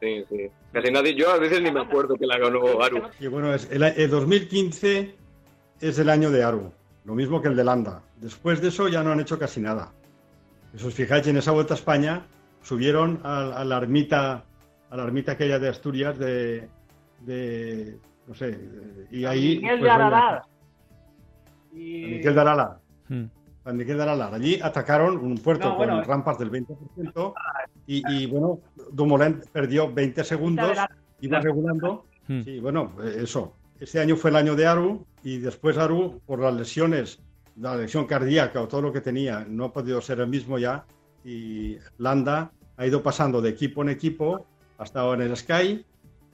[0.00, 0.48] Sí, sí.
[0.72, 3.02] Casi nadie, yo a veces ni me acuerdo que la ganó Aru.
[3.20, 5.14] Y bueno, es el, el 2015
[5.80, 6.72] es el año de Aru,
[7.04, 8.02] lo mismo que el de Landa.
[8.16, 9.92] Después de eso ya no han hecho casi nada.
[10.74, 12.26] Si os fijáis, en esa vuelta a España
[12.62, 14.44] subieron a, la ermita,
[14.88, 16.68] a la ermita aquella de Asturias de,
[17.20, 18.58] de no sé,
[19.10, 19.60] y ahí...
[19.60, 20.51] Pues, de Aralar.
[21.72, 22.06] Y...
[22.06, 22.78] Miguel de Aralar.
[23.08, 23.24] Hmm.
[23.64, 24.34] San Miguel de Aralar.
[24.34, 27.34] Allí atacaron un puerto con rampas del 20%
[27.86, 28.60] y, y bueno,
[28.92, 30.76] Dumoulin perdió 20 segundos,
[31.20, 32.04] iba regulando.
[32.28, 32.42] Hmm.
[32.42, 33.54] Sí, bueno, eso.
[33.80, 37.18] Este año fue el año de Aru y después Aru, por las lesiones,
[37.56, 40.84] la lesión cardíaca o todo lo que tenía, no ha podido ser el mismo ya.
[41.24, 44.46] Y Landa ha ido pasando de equipo en equipo,
[44.78, 45.84] ha estado en el Sky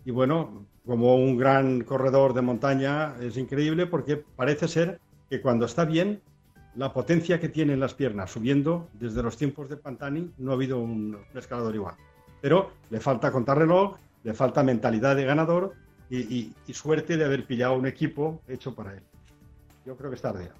[0.04, 5.66] y bueno, como un gran corredor de montaña es increíble porque parece ser que cuando
[5.66, 6.20] está bien,
[6.74, 10.54] la potencia que tiene en las piernas subiendo desde los tiempos de Pantani, no ha
[10.54, 11.94] habido un, escalador igual.
[12.40, 15.74] Pero le falta contrarreloj, le falta mentalidad de ganador
[16.08, 19.02] y, suerte de haber pillado un equipo hecho para él.
[19.84, 20.50] Yo creo que es tarde.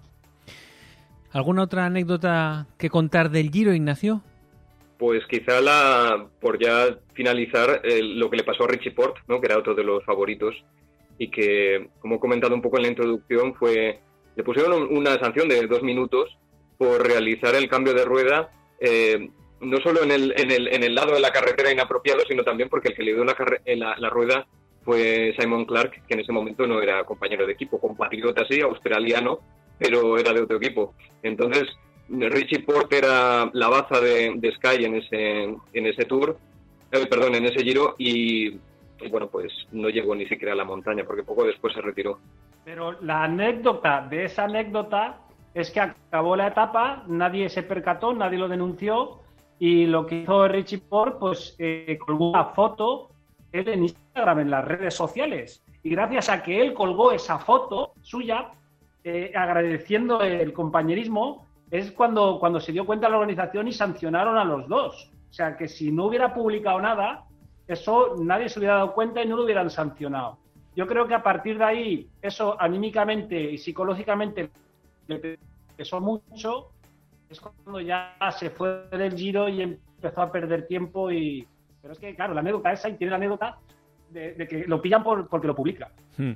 [1.31, 4.23] ¿Alguna otra anécdota que contar del Giro, Ignacio?
[4.99, 9.41] Pues quizá la, por ya finalizar, lo que le pasó a Richie Port, ¿no?
[9.41, 10.65] que era otro de los favoritos,
[11.19, 14.01] y que, como he comentado un poco en la introducción, fue
[14.39, 16.39] le pusieron una sanción de dos minutos
[16.79, 20.95] por realizar el cambio de rueda, eh, no solo en el, en, el, en el,
[20.95, 24.47] lado de la carretera inapropiado, sino también porque el que le dio la, la, rueda
[24.85, 29.41] fue Simon Clark, que en ese momento no era compañero de equipo, compatriota sí, australiano,
[29.77, 30.95] pero era de otro equipo.
[31.25, 31.65] Entonces,
[32.09, 36.39] Richie Porter era la baza de, Sky en ese, en ese tour,
[36.93, 38.53] eh, perdón, en ese giro y,
[39.11, 42.19] bueno, pues no llegó ni siquiera a la montaña porque poco después se retiró.
[42.65, 45.21] Pero la anécdota de esa anécdota
[45.55, 49.21] es que acabó la etapa, nadie se percató, nadie lo denunció
[49.59, 53.11] y lo que hizo Richie Port, pues eh, colgó una foto
[53.53, 55.63] él en Instagram, en las redes sociales.
[55.83, 58.51] Y gracias a que él colgó esa foto suya,
[59.05, 64.45] eh, agradeciendo el compañerismo, es cuando, cuando se dio cuenta la organización y sancionaron a
[64.45, 65.11] los dos.
[65.31, 67.25] O sea que si no hubiera publicado nada,
[67.69, 70.39] eso nadie se hubiera dado cuenta y no lo hubieran sancionado.
[70.75, 74.51] Yo creo que a partir de ahí, eso anímicamente y psicológicamente
[75.07, 75.39] le
[75.77, 76.71] pesó mucho.
[77.29, 81.11] Es cuando ya se fue del giro y empezó a perder tiempo.
[81.11, 81.47] y
[81.83, 83.59] Pero es que, claro, la anécdota esa y tiene la anécdota
[84.11, 85.91] de, que lo pillan por, porque lo publica.
[86.17, 86.33] Hmm.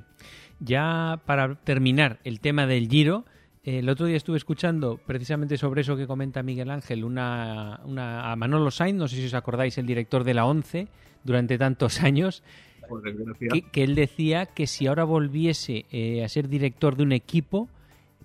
[0.59, 3.25] Ya para terminar el tema del giro,
[3.63, 8.71] el otro día estuve escuchando precisamente sobre eso que comenta Miguel Ángel, una, a Manolo
[8.71, 10.89] Sainz, no sé si os acordáis, el director de la ONCE
[11.23, 12.43] durante tantos años,
[13.71, 17.69] que, él decía que si ahora volviese eh, a ser director de un equipo,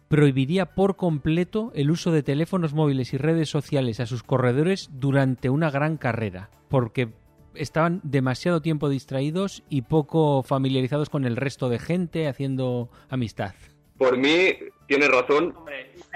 [0.08, 5.50] prohibiría por completo el uso de teléfonos móviles y redes sociales a sus corredores durante
[5.50, 7.08] una gran carrera, porque
[7.54, 13.54] estaban demasiado tiempo distraídos y poco familiarizados con el resto de gente haciendo amistad
[13.98, 14.56] por mí
[14.87, 15.54] tiene razón,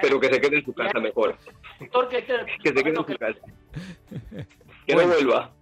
[0.00, 1.36] pero que se quede en su casa mejor.
[2.08, 2.22] Que,
[2.70, 3.38] se quede en su casa.
[4.86, 5.52] Que no vuelva.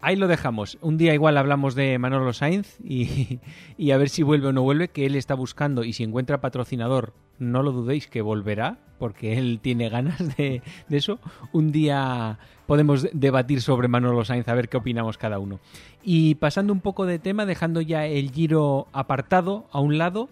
[0.00, 0.78] Ahí lo dejamos.
[0.82, 4.88] Un día igual hablamos de Manolo Sainz y, a ver si vuelve o no vuelve,
[4.88, 9.60] que él está buscando y si encuentra patrocinador, no lo dudéis que volverá, porque él
[9.62, 11.18] tiene ganas de, de eso.
[11.52, 15.60] Un día podemos debatir sobre Manolo Sainz, a ver qué opinamos cada uno.
[16.02, 20.28] Y pasando un poco de tema, dejando ya el giro apartado a un lado,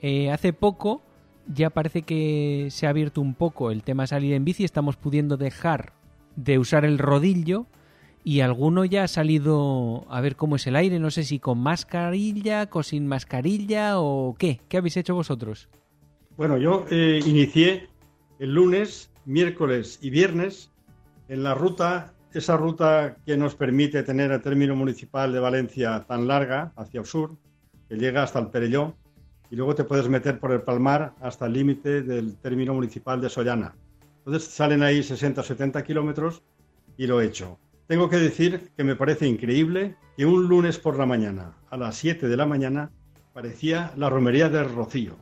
[0.00, 1.02] eh, hace poco
[1.46, 5.36] ya parece que se ha abierto un poco el tema salir en bici, estamos pudiendo
[5.36, 5.92] dejar
[6.36, 7.66] de usar el rodillo
[8.24, 11.58] y alguno ya ha salido a ver cómo es el aire, no sé si con
[11.58, 14.60] mascarilla, con sin mascarilla o qué.
[14.68, 15.68] ¿Qué habéis hecho vosotros?
[16.36, 17.88] Bueno, yo eh, inicié
[18.38, 20.70] el lunes, miércoles y viernes
[21.28, 26.26] en la ruta, esa ruta que nos permite tener el término municipal de Valencia tan
[26.26, 27.36] larga hacia el sur,
[27.88, 28.94] que llega hasta el Perelló,
[29.50, 33.28] y luego te puedes meter por el Palmar hasta el límite del término municipal de
[33.28, 33.74] Sollana.
[34.18, 36.42] Entonces salen ahí 60 o 70 kilómetros
[36.96, 37.58] y lo he hecho.
[37.92, 41.94] Tengo que decir que me parece increíble que un lunes por la mañana, a las
[41.96, 42.90] 7 de la mañana,
[43.34, 45.18] parecía la romería del Rocío.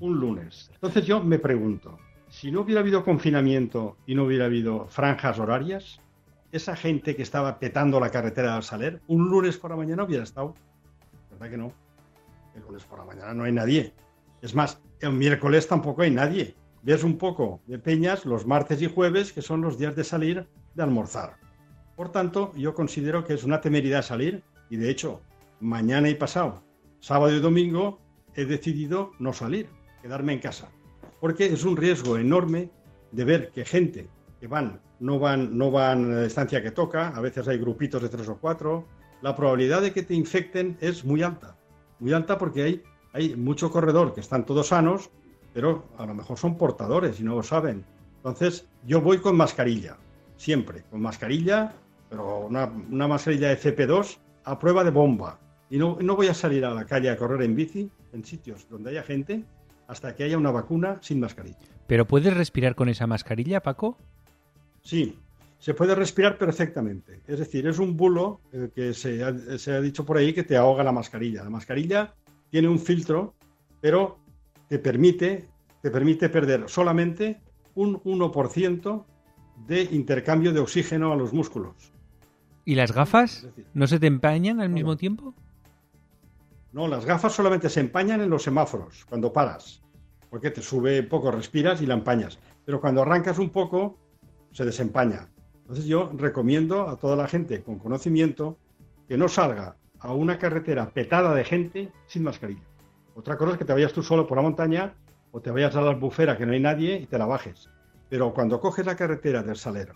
[0.00, 0.70] Un lunes.
[0.72, 1.98] Entonces yo me pregunto,
[2.30, 6.00] si no hubiera habido confinamiento y no hubiera habido franjas horarias,
[6.50, 10.24] esa gente que estaba petando la carretera al Saler, un lunes por la mañana hubiera
[10.24, 10.54] estado.
[11.32, 11.74] ¿Verdad que no?
[12.54, 13.92] El lunes por la mañana no hay nadie.
[14.40, 16.54] Es más, el miércoles tampoco hay nadie.
[16.82, 20.48] Ves un poco de peñas los martes y jueves, que son los días de salir
[20.74, 21.49] de almorzar.
[22.00, 25.20] Por tanto, yo considero que es una temeridad salir y de hecho,
[25.60, 26.62] mañana y pasado,
[26.98, 27.98] sábado y domingo,
[28.34, 29.68] he decidido no salir.
[30.00, 30.70] quedarme en casa.
[31.20, 32.70] Porque es un riesgo enorme
[33.12, 34.08] de ver que gente
[34.40, 38.00] que van, no van, no van a la distancia que toca, a veces hay grupitos
[38.00, 38.86] de tres o cuatro,
[39.20, 41.58] la probabilidad de que te infecten es muy alta.
[41.98, 42.82] Muy alta porque hay,
[43.12, 45.10] hay mucho corredor que están todos sanos,
[45.52, 47.84] pero a lo mejor son portadores y no lo saben.
[48.16, 49.98] Entonces, yo voy con mascarilla,
[50.38, 51.74] siempre, con mascarilla,
[52.10, 55.38] pero una, una mascarilla de CP2 a prueba de bomba.
[55.70, 58.68] Y no, no voy a salir a la calle a correr en bici en sitios
[58.68, 59.44] donde haya gente
[59.86, 61.58] hasta que haya una vacuna sin mascarilla.
[61.86, 63.96] ¿Pero puedes respirar con esa mascarilla, Paco?
[64.82, 65.18] Sí,
[65.58, 67.20] se puede respirar perfectamente.
[67.26, 70.42] Es decir, es un bulo eh, que se ha, se ha, dicho por ahí que
[70.42, 71.44] te ahoga la mascarilla.
[71.44, 72.14] La mascarilla
[72.50, 73.34] tiene un filtro,
[73.80, 74.18] pero
[74.68, 75.48] te permite,
[75.82, 77.40] te permite perder solamente
[77.74, 79.04] un 1%
[79.66, 81.92] de intercambio de oxígeno a los músculos.
[82.70, 83.42] ¿Y las gafas?
[83.42, 85.34] Decir, ¿No se te empañan al no, mismo tiempo?
[86.70, 89.82] No, las gafas solamente se empañan en los semáforos, cuando paras.
[90.30, 92.38] Porque te sube poco, respiras y la empañas.
[92.64, 93.98] Pero cuando arrancas un poco,
[94.52, 95.28] se desempaña.
[95.62, 98.56] Entonces yo recomiendo a toda la gente con conocimiento
[99.08, 102.68] que no salga a una carretera petada de gente sin mascarilla.
[103.16, 104.94] Otra cosa es que te vayas tú solo por la montaña
[105.32, 107.68] o te vayas a la albufera que no hay nadie y te la bajes.
[108.08, 109.94] Pero cuando coges la carretera del Salero,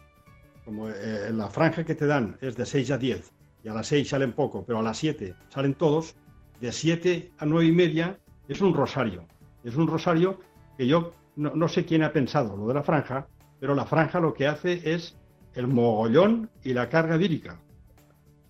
[0.64, 3.86] como eh, la franja que te dan es de 6 a 10 y a las
[3.88, 6.16] 6 salen poco, pero a las 7 salen todos,
[6.60, 9.26] de 7 a 9 y media es un rosario.
[9.62, 10.38] Es un rosario
[10.76, 13.26] que yo no, no sé quién ha pensado lo de la franja,
[13.60, 15.16] pero la franja lo que hace es
[15.54, 17.58] el mogollón y la carga vírica.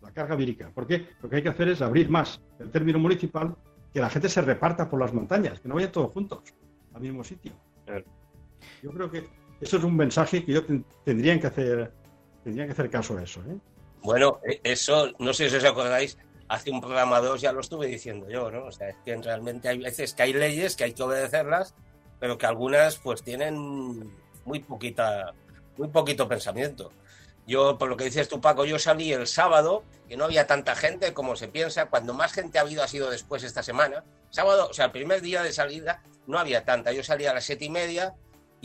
[0.03, 0.71] La carga vírica.
[0.75, 1.07] ¿Por qué?
[1.23, 3.55] Lo que hay que hacer es abrir más el término municipal,
[3.93, 6.41] que la gente se reparta por las montañas, que no vayan todos juntos
[6.93, 7.53] al mismo sitio.
[8.83, 9.25] Yo creo que
[9.61, 10.63] eso es un mensaje que yo
[11.05, 11.93] tendrían que hacer,
[12.45, 13.41] tendrían que hacer caso a eso.
[13.41, 13.57] ¿eh?
[14.03, 16.19] Bueno, eso, no sé si os acordáis,
[16.49, 18.67] hace un programa 2 ya lo estuve diciendo yo, ¿no?
[18.67, 21.75] O sea, es que realmente hay veces que hay leyes que hay que obedecerlas,
[22.21, 24.13] pero que algunas pues tienen
[24.45, 25.33] muy poquita,
[25.77, 26.93] muy poquito pensamiento.
[27.47, 30.75] Yo, por lo que dices tú, Paco, yo salí el sábado, que no había tanta
[30.75, 31.87] gente como se piensa.
[31.87, 34.05] Cuando más gente ha habido ha sido después esta semana.
[34.31, 36.93] Sábado, o sea, el primer día de salida no había tanta.
[36.93, 38.15] Yo salí a las siete y media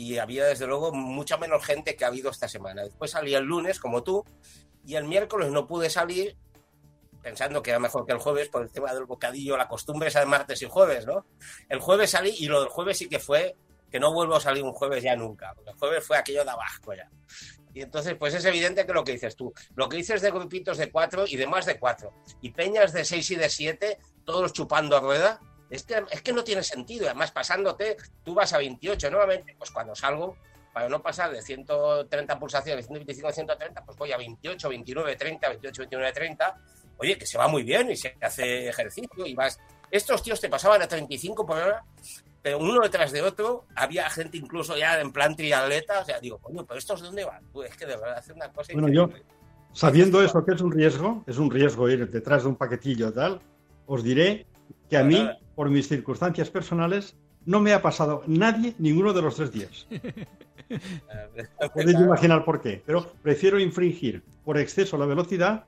[0.00, 2.84] y había, desde luego, mucha menos gente que ha habido esta semana.
[2.84, 4.24] Después salí el lunes, como tú,
[4.86, 6.38] y el miércoles no pude salir
[7.20, 10.20] pensando que era mejor que el jueves por el tema del bocadillo, la costumbre esa
[10.20, 11.26] de martes y jueves, ¿no?
[11.68, 13.56] El jueves salí y lo del jueves sí que fue
[13.90, 16.50] que no vuelvo a salir un jueves ya nunca, porque el jueves fue aquello de
[16.50, 17.10] abajo ya.
[17.74, 20.78] Y entonces, pues es evidente que lo que dices tú, lo que dices de grupitos
[20.78, 24.54] de cuatro y de más de cuatro, y peñas de seis y de siete, todos
[24.54, 25.40] chupando a rueda,
[25.70, 27.06] es que, es que no tiene sentido.
[27.06, 30.36] Además, pasándote, tú vas a 28 nuevamente, pues cuando salgo,
[30.72, 35.48] para no pasar de 130 pulsaciones, 125 a 130, pues voy a 28, 29, 30,
[35.48, 36.60] 28, 29, 30.
[36.98, 39.58] Oye, que se va muy bien y se hace ejercicio y vas.
[39.90, 41.84] Estos tíos te pasaban a 35 por hora
[42.42, 46.38] pero uno detrás de otro, había gente incluso ya en plan triatleta, o sea, digo,
[46.38, 47.44] coño, pero estos de dónde van?
[47.52, 49.10] Pues es que de verdad hace una cosa Bueno, yo,
[49.72, 53.40] sabiendo eso que es un riesgo, es un riesgo ir detrás de un paquetillo tal,
[53.86, 54.46] os diré
[54.90, 57.16] que a mí, por mis circunstancias personales,
[57.46, 59.86] no me ha pasado nadie ninguno de los tres días.
[61.74, 65.64] Podéis imaginar por qué, pero prefiero infringir por exceso la velocidad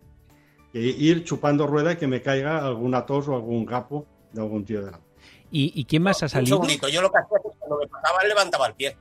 [0.72, 4.64] que ir chupando rueda y que me caiga alguna tos o algún gapo de algún
[4.64, 5.06] tío delante.
[5.50, 6.56] ¿Y, ¿Y, quién más ha salido?
[6.56, 6.88] Un segundito.
[6.88, 8.96] Yo lo que hacía es que cuando me pasaba levantaba el pie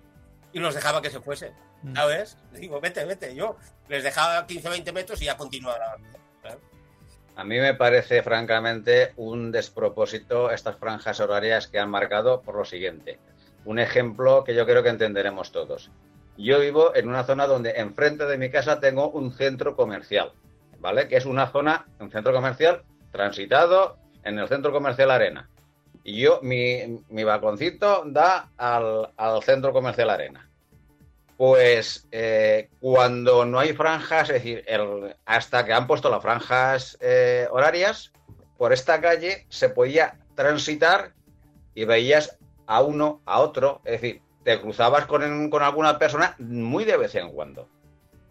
[0.52, 1.54] y los dejaba que se fuesen.
[1.96, 2.38] ¿Sabes?
[2.54, 3.34] Digo, vete, vete.
[3.34, 3.56] Yo
[3.88, 5.78] les dejaba 15 20 metros y ya continuaba.
[5.96, 6.21] ¿sabes?
[7.42, 12.66] A mí me parece, francamente, un despropósito estas franjas horarias que han marcado por lo
[12.66, 13.18] siguiente.
[13.66, 15.89] Un ejemplo que yo creo que entenderemos todos.
[16.38, 20.34] Yo vivo en una zona donde enfrente de mi casa tengo un centro comercial,
[20.78, 21.08] ¿vale?
[21.08, 25.50] Que es una zona, un centro comercial transitado en el centro comercial Arena.
[26.04, 30.48] Y yo, mi, balconcito da al, centro comercial Arena.
[31.42, 34.64] Pues eh, cuando no hay franjas, es decir,
[35.26, 38.12] hasta que han puesto las franjas eh, horarias,
[38.60, 41.16] por esta calle se podía transitar
[41.74, 42.38] y veías
[42.68, 47.16] a uno, a otro, es decir, te cruzabas con, con alguna persona muy de vez
[47.16, 47.68] en cuando.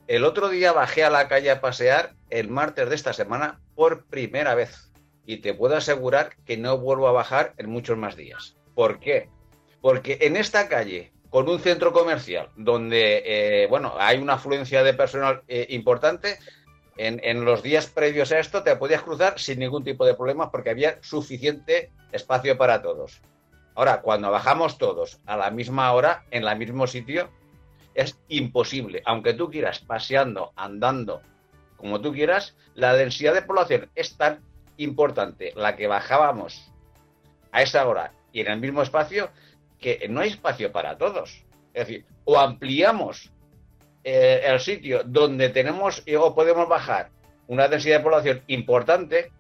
[0.07, 4.05] El otro día bajé a la calle a pasear el martes de esta semana por
[4.05, 4.93] primera vez
[5.27, 8.57] y te puedo asegurar que no vuelvo a bajar en muchos más días.
[8.77, 9.29] ¿Por qué?
[9.81, 14.95] Porque en esta calle, con un centro comercial donde, eh, bueno, hay una afluencia de
[14.95, 16.39] personal eh, importante,
[16.97, 20.51] en, en, los días previos a esto te podías cruzar sin ningún tipo de problemas
[20.51, 23.23] porque había suficiente espacio para todos.
[23.75, 27.31] Ahora, cuando bajamos todos a la misma hora, en el mismo sitio,
[27.95, 29.03] es imposible.
[29.07, 31.23] Aunque tú quieras paseando, andando,
[31.77, 34.41] como tú quieras, la densidad de población es tan
[34.77, 36.71] importante la que bajábamos
[37.53, 39.31] a esa hora y en el mismo espacio
[39.81, 41.45] que no hay espacio para todos.
[41.73, 43.31] Es decir, o ampliamos
[44.05, 47.11] eh, el sitio donde tenemos o podemos bajar
[47.49, 49.33] una densidad de población importante,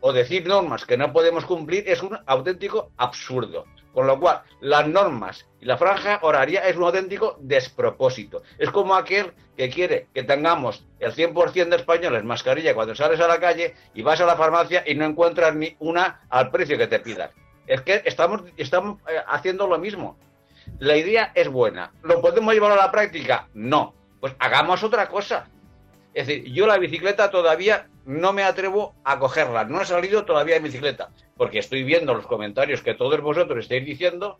[0.00, 3.64] o decir normas que no podemos cumplir es un auténtico absurdo.
[3.94, 8.42] Con lo cual, las normas y la franja horaria es un auténtico despropósito.
[8.58, 13.28] Es como aquel que quiere que tengamos el 100% de españoles mascarilla cuando sales a
[13.28, 16.88] la calle y vas a la farmacia y no encuentras ni una al precio que
[16.88, 17.30] te pidan.
[17.66, 20.16] Es que estamos, estamos eh, haciendo lo mismo.
[20.78, 21.92] La idea es buena.
[22.02, 23.48] ¿Lo podemos llevar a la práctica?
[23.54, 23.94] No.
[24.20, 25.48] Pues hagamos otra cosa.
[26.14, 29.64] Es decir, yo la bicicleta todavía no me atrevo a cogerla.
[29.64, 33.84] No he salido todavía en bicicleta, porque estoy viendo los comentarios que todos vosotros estáis
[33.84, 34.38] diciendo.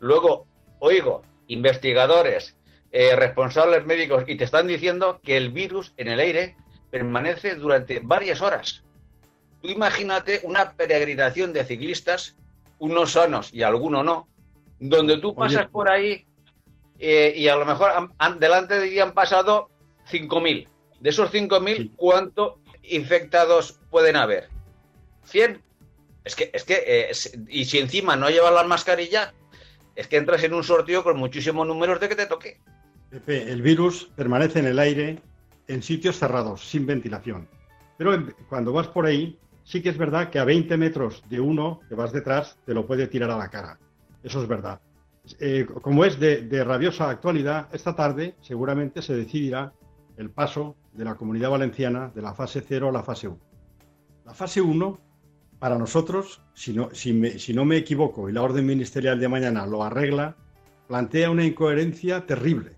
[0.00, 0.46] Luego
[0.80, 2.56] oigo investigadores,
[2.90, 6.56] eh, responsables médicos, y te están diciendo que el virus en el aire
[6.90, 8.82] permanece durante varias horas.
[9.60, 12.36] Tú imagínate una peregrinación de ciclistas,
[12.78, 14.28] unos sanos y algunos no,
[14.78, 16.26] donde tú pasas por ahí
[16.98, 19.70] eh, y a lo mejor delante de ti han pasado
[20.10, 20.68] 5.000.
[21.00, 24.48] De esos 5.000, ¿cuánto infectados pueden haber?
[25.30, 25.60] ¿100?
[26.24, 27.12] Es que, es que, eh,
[27.48, 29.34] y si encima no llevas la mascarilla,
[29.94, 32.58] es que entras en un sorteo con muchísimos números de que te toque.
[33.10, 35.18] Pepe, el virus permanece en el aire
[35.68, 37.48] en sitios cerrados, sin ventilación.
[37.96, 41.80] Pero cuando vas por ahí, sí que es verdad que a 20 metros de uno
[41.88, 43.78] que vas detrás te lo puede tirar a la cara.
[44.22, 44.80] Eso es verdad.
[45.40, 49.72] Eh, como es de, rabiosa actualidad, esta tarde seguramente se decidirá
[50.16, 53.38] el paso de la comunidad valenciana de la fase 0 a la fase 1.
[54.26, 55.00] La fase 1,
[55.58, 60.36] para nosotros, si no, me equivoco y la orden ministerial de mañana lo arregla,
[60.88, 62.76] plantea una incoherencia terrible,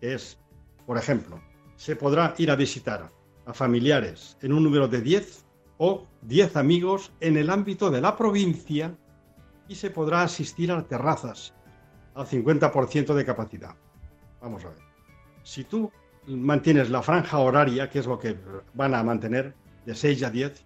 [0.00, 0.38] es,
[0.86, 1.40] por ejemplo,
[1.76, 3.12] se podrá ir a visitar
[3.46, 5.43] a familiares en un número de 10
[5.78, 8.96] o 10 amigos en el ámbito de la provincia
[9.68, 11.54] y se podrá asistir a terrazas
[12.14, 13.74] al 50% de capacidad.
[14.40, 14.78] Vamos a ver.
[15.42, 15.90] Si tú
[16.26, 18.36] mantienes la franja horaria, que es lo que
[18.74, 19.54] van a mantener,
[19.84, 20.64] de 6 a 10,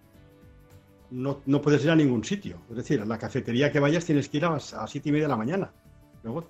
[1.11, 2.61] no, no puedes ir a ningún sitio.
[2.71, 5.25] Es decir, a la cafetería que vayas tienes que ir a las 7 y media
[5.25, 5.73] de la mañana.
[6.23, 6.49] Luego,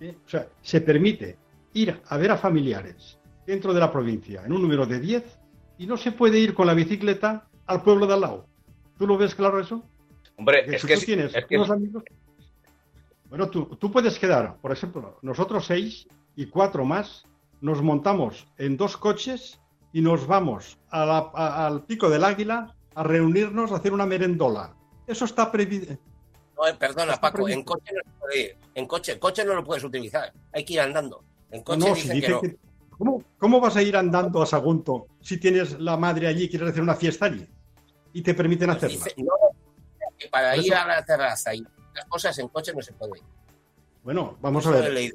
[0.00, 1.36] eh, o sea, se permite
[1.74, 5.38] ir a ver a familiares dentro de la provincia en un número de 10
[5.78, 8.46] y no se puede ir con la bicicleta al pueblo de al lado.
[8.98, 9.82] ¿Tú lo ves claro eso?
[10.36, 11.56] Hombre, es, que, tienes es que...
[11.56, 12.04] unos amigos.
[13.28, 16.06] Bueno, tú, tú puedes quedar, por ejemplo, nosotros seis
[16.36, 17.24] y cuatro más
[17.60, 19.60] nos montamos en dos coches
[19.92, 24.74] y nos vamos al pico del águila a reunirnos a hacer una merendola.
[25.06, 25.96] Eso está previsto.
[26.56, 28.56] No, eh, perdona, Paco, en coche no se puede ir.
[28.74, 30.32] En coche, coche no lo puedes utilizar.
[30.52, 31.24] Hay que ir andando.
[31.50, 32.58] En coche no, dice que que...
[33.02, 36.68] ¿Cómo, ¿Cómo, vas a ir andando a Sagunto si tienes la madre allí y quieres
[36.68, 37.44] hacer una fiesta allí?
[38.12, 39.04] Y te permiten pues hacerla.
[39.04, 39.32] Dice, no,
[40.30, 43.24] para ir a la terraza y las cosas en coche no se puede ir.
[44.04, 45.12] Bueno, vamos Eso a ver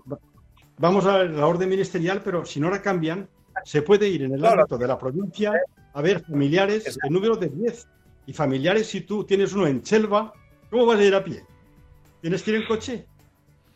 [0.77, 3.29] vamos a la orden ministerial, pero si no la cambian,
[3.63, 5.53] se puede ir en el ámbito de la provincia
[5.93, 7.87] a ver familiares en número de 10.
[8.25, 10.33] Y familiares, si tú tienes uno en Chelva,
[10.69, 11.45] ¿cómo vas a ir a pie?
[12.19, 13.07] ¿Tienes que ir en coche?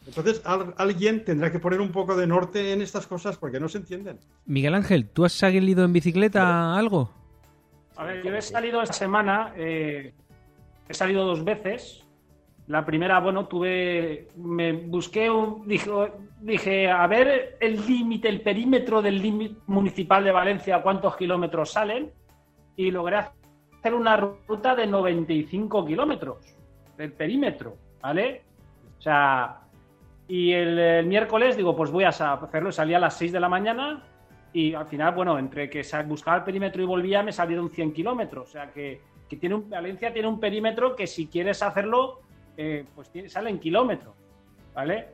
[0.08, 0.41] Entonces
[0.78, 4.20] alguien tendrá que poner un poco de norte en estas cosas porque no se entienden.
[4.45, 7.12] Miguel Ángel, ¿tú has salido en bicicleta algo?
[7.97, 10.14] A ver, yo he salido esta semana, eh,
[10.89, 12.04] he salido dos veces,
[12.68, 19.22] la primera, bueno, tuve, me busqué un, dije, a ver el límite, el perímetro del
[19.22, 22.12] límite municipal de Valencia, cuántos kilómetros salen,
[22.76, 26.56] y logré hacer una ruta de 95 kilómetros
[26.97, 28.43] del perímetro, ¿vale?
[28.97, 29.61] O sea,
[30.32, 34.02] y el, miércoles digo, pues voy a hacerlo, salí a las 6 de la mañana
[34.54, 38.48] y al final, bueno, entre que buscaba el perímetro y volvía me salieron 100 kilómetros,
[38.48, 42.22] o sea que, que tiene un, Valencia tiene un perímetro que si quieres hacerlo
[42.56, 44.16] eh, pues sale en kilómetros,
[44.74, 45.08] ¿vale?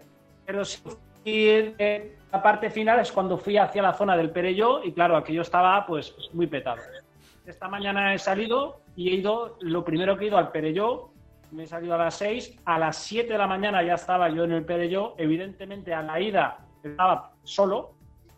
[0.45, 0.83] Pero si
[2.31, 5.83] la parte final es cuando fui hacia la zona del Perelló y claro, aquello estaba
[5.87, 6.83] pues muy petado.
[7.43, 11.09] Esta mañana he salido y he ido, lo primero que he ido al Perelló,
[11.51, 14.43] me he salido a las 6, a las 7 de la mañana ya estaba yo
[14.43, 17.93] en el Perelló, evidentemente a la ida estaba solo,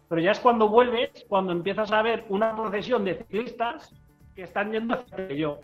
[0.07, 3.93] pero ya es cuando vuelves, cuando empiezas a ver una procesión de ciclistas
[4.36, 5.60] que están yendo hacia el Perelló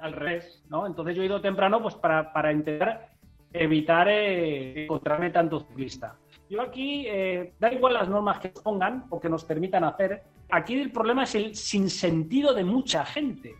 [0.00, 0.86] al revés, ¿no?
[0.86, 3.08] Entonces yo he ido temprano pues para, para intentar
[3.52, 6.16] evitar eh, encontrarme tanto ciclista.
[6.48, 10.80] Yo aquí, eh, da igual las normas que pongan o que nos permitan hacer, aquí
[10.80, 13.54] el problema es el sinsentido de mucha gente.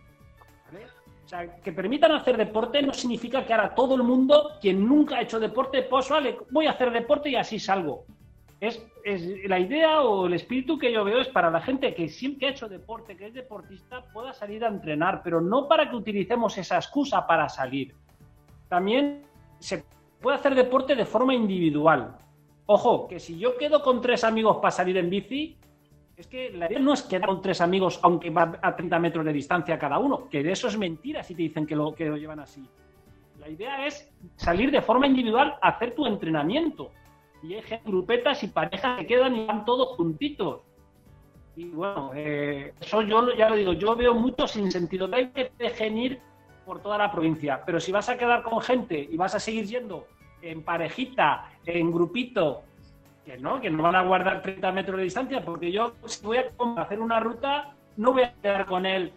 [1.29, 5.17] O sea, que permitan hacer deporte no significa que ahora todo el mundo, quien nunca
[5.17, 8.05] ha hecho deporte, pues vale, voy a hacer deporte y así salgo
[8.59, 8.81] es,
[9.45, 12.51] la idea o el espíritu que yo veo es para la gente que siempre ha
[12.51, 16.75] hecho deporte, que es deportista, pueda salir a entrenar, pero no para que utilicemos esa
[16.75, 17.95] excusa para salir.
[18.67, 19.23] También
[19.59, 19.83] se
[20.21, 22.17] puede hacer deporte de forma individual.
[22.65, 25.57] Ojo, que si yo quedo con tres amigos para salir en bici,
[26.19, 29.25] es que la idea no es quedar con tres amigos aunque va a 30 metros
[29.25, 32.05] de distancia cada uno, que de eso es mentira si te dicen que lo, que
[32.05, 32.61] lo llevan así.
[33.39, 36.91] La idea es salir de forma individual a hacer tu entrenamiento.
[37.41, 40.59] Y hay grupetas y parejas que quedan y van todos juntitos.
[41.55, 45.09] Y bueno, eh, eso yo ya lo digo, yo veo mucho sin sentido.
[45.13, 46.19] Hay que dejen ir
[46.65, 47.63] por toda la provincia.
[47.65, 50.05] Pero si vas a quedar con gente y vas a seguir yendo
[50.41, 52.63] en parejita, en grupito,
[53.25, 56.37] que no, que no van a guardar 30 metros de distancia, porque yo si voy
[56.37, 59.13] a hacer una ruta, no voy a quedar con él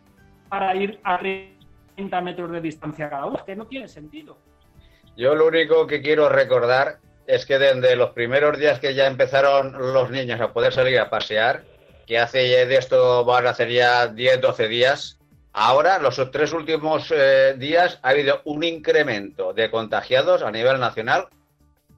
[0.49, 4.37] para ir a 30 metros de distancia cada uno, que no tiene sentido.
[5.17, 9.73] Yo lo único que quiero recordar es que desde los primeros días que ya empezaron
[9.93, 11.65] los niños a poder salir a pasear,
[12.07, 15.19] que hace de esto van a hacer ya 10, 12 días,
[15.53, 21.29] ahora los tres últimos eh, días ha habido un incremento de contagiados a nivel nacional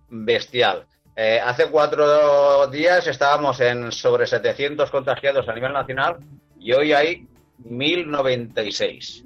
[0.08, 0.86] bestial.
[1.16, 6.16] Eh, hace cuatro días estábamos en sobre 700 contagiados a nivel nacional
[6.58, 9.24] y hoy hay 1096.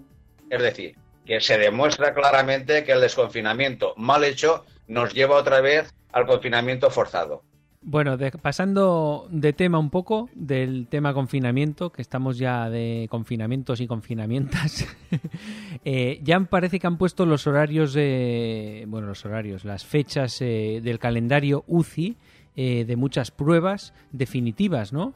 [0.50, 5.94] Es decir, que se demuestra claramente que el desconfinamiento mal hecho nos lleva otra vez
[6.12, 7.42] al confinamiento forzado.
[7.80, 13.86] Bueno, pasando de tema un poco, del tema confinamiento, que estamos ya de confinamientos y
[13.86, 14.84] confinamientas,
[15.84, 20.80] eh, ya parece que han puesto los horarios, de, bueno, los horarios, las fechas eh,
[20.82, 22.16] del calendario UCI
[22.56, 25.14] eh, de muchas pruebas definitivas, ¿no?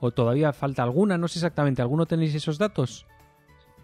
[0.00, 1.16] ¿O todavía falta alguna?
[1.16, 3.06] No sé exactamente, ¿alguno tenéis esos datos?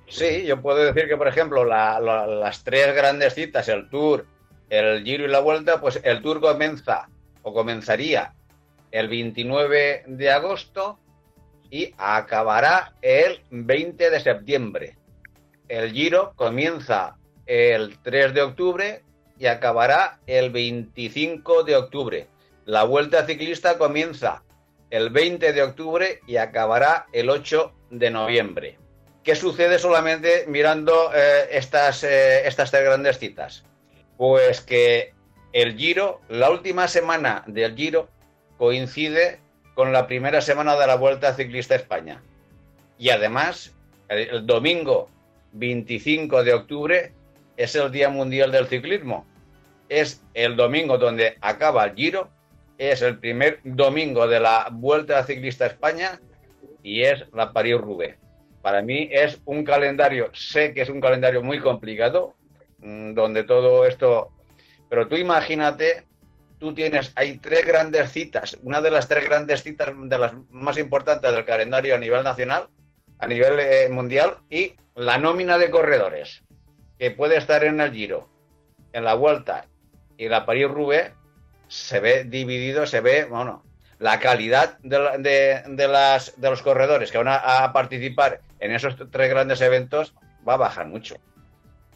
[0.09, 4.27] Sí, yo puedo decir que, por ejemplo, las tres grandes citas, el Tour,
[4.69, 7.09] el Giro y la Vuelta, pues el Tour comienza
[7.53, 8.35] comenzaría
[8.91, 10.99] el 29 de agosto
[11.71, 14.97] y acabará el 20 de septiembre.
[15.69, 19.03] El Giro comienza el 3 de octubre
[19.39, 22.27] y acabará el 25 de octubre.
[22.65, 24.43] La Vuelta Ciclista comienza
[24.91, 28.79] el 20 de octubre y acabará el 8 de noviembre.
[29.23, 33.65] ¿Qué sucede solamente mirando eh, estas, eh, estas tres grandes citas?
[34.17, 35.13] Pues que
[35.63, 38.09] el Giro, la última semana del Giro
[38.59, 39.41] coincide
[39.75, 42.23] con la primera semana de la Vuelta Ciclista España.
[42.97, 43.75] Y además,
[44.09, 45.09] el, domingo
[45.53, 47.13] 25 de octubre
[47.57, 49.27] es el Día Mundial del Ciclismo.
[49.89, 52.29] Es el domingo donde acaba el Giro,
[52.79, 56.21] es el primer domingo de la Vuelta Ciclista España
[56.85, 58.17] y es la París-Roubaix.
[58.63, 62.35] Para mí es un calendario, sé que es un calendario muy complicado,
[62.79, 64.31] mm, donde todo esto
[64.89, 66.05] pero tú imagínate,
[66.59, 70.79] tú tienes, hay tres grandes citas, una de las tres grandes citas de las más
[70.79, 72.69] importantes del calendario a nivel nacional,
[73.19, 76.43] a nivel eh, mundial, y la nómina de corredores,
[76.99, 78.29] que puede estar en el Giro,
[78.93, 79.67] en la Vuelta
[80.17, 81.13] y la París-Roubaix,
[81.69, 83.63] se ve dividido, se ve, bueno,
[83.99, 89.31] la calidad de, de, las, de los corredores que van a participar en esos tres
[89.31, 90.15] grandes eventos
[90.49, 91.17] va a bajar mucho,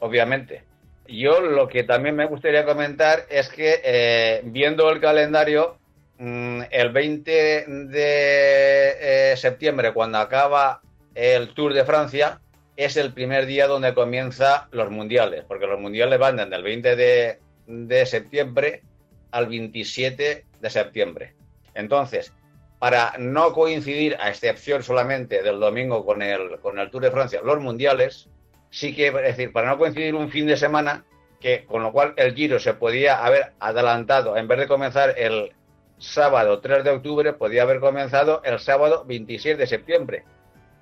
[0.00, 0.64] obviamente.
[1.06, 5.78] Yo lo que también me gustaría comentar es que eh, viendo el calendario,
[6.18, 7.32] mm, el 20
[7.66, 10.80] de eh, septiembre, cuando acaba
[11.14, 12.40] el Tour de Francia,
[12.76, 17.38] es el primer día donde comienzan los mundiales, porque los mundiales van del 20 de,
[17.66, 18.82] de septiembre
[19.30, 21.34] al 27 de septiembre.
[21.74, 22.32] Entonces,
[22.78, 27.40] para no coincidir, a excepción solamente del domingo con el, con el Tour de Francia,
[27.44, 28.28] los mundiales,
[28.72, 31.04] sí que, es decir, para no coincidir un fin de semana,
[31.40, 35.52] que con lo cual el Giro se podía haber adelantado, en vez de comenzar el
[35.98, 40.24] sábado 3 de octubre, podía haber comenzado el sábado 26 de septiembre.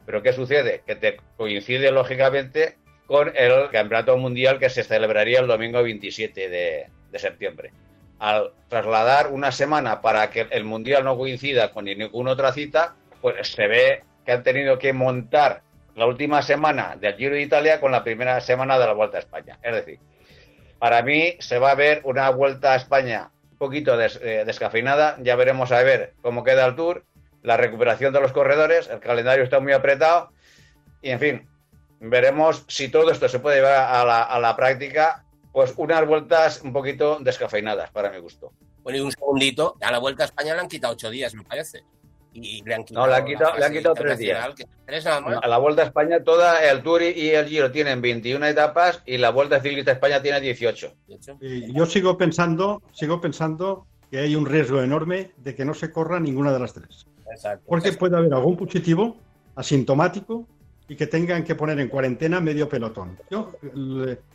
[0.06, 0.82] Pero ¿qué sucede?
[0.86, 6.86] Que te coincide lógicamente con el Campeonato Mundial que se celebraría el domingo 27 de,
[7.10, 7.72] de septiembre.
[8.20, 13.48] Al trasladar una semana para que el Mundial no coincida con ninguna otra cita, pues
[13.48, 15.62] se ve que han tenido que montar
[15.94, 19.20] la última semana del Giro de Italia con la primera semana de la Vuelta a
[19.20, 19.58] España.
[19.62, 19.98] Es decir,
[20.78, 25.16] para mí se va a ver una Vuelta a España un poquito eh, descafeinada.
[25.20, 27.04] Ya veremos a ver cómo queda el Tour,
[27.42, 30.32] la recuperación de los corredores, el calendario está muy apretado
[31.02, 31.48] y, en fin,
[32.00, 36.60] veremos si todo esto se puede llevar a la, a la práctica, pues unas vueltas
[36.62, 38.52] un poquito descafeinadas para mi gusto.
[38.82, 41.44] Bueno, y un segundito, a la Vuelta a España le han quitado ocho días, me
[41.44, 41.84] parece
[42.90, 44.54] no, le han quitado, tres días.
[45.42, 49.18] A la Vuelta a España, toda el Tour y el Giro tienen 21 etapas y
[49.18, 50.92] la Vuelta Ciclista a España tiene 18.
[51.74, 56.18] yo sigo pensando, sigo pensando que hay un riesgo enorme de que no se corra
[56.20, 57.06] ninguna de las tres.
[57.66, 59.16] Porque puede haber algún positivo
[59.54, 60.46] asintomático
[60.88, 63.16] y que tengan que poner en cuarentena medio pelotón.
[63.30, 63.52] Yo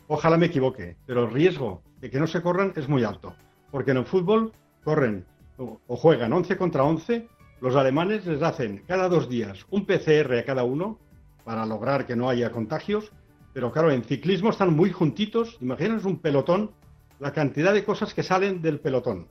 [0.08, 3.36] ojalá me equivoque, pero el riesgo de que no se corran es muy alto,
[3.72, 5.26] porque en el fútbol corren
[5.58, 7.28] o, juegan 11 contra 11,
[7.62, 11.00] los alemanes les hacen cada dos días un PCR a cada uno
[11.44, 13.12] para lograr que no haya contagios,
[13.54, 16.72] pero claro, en ciclismo están muy juntitos, imagínense un pelotón,
[17.20, 19.28] la cantidad de cosas que salen del pelotón.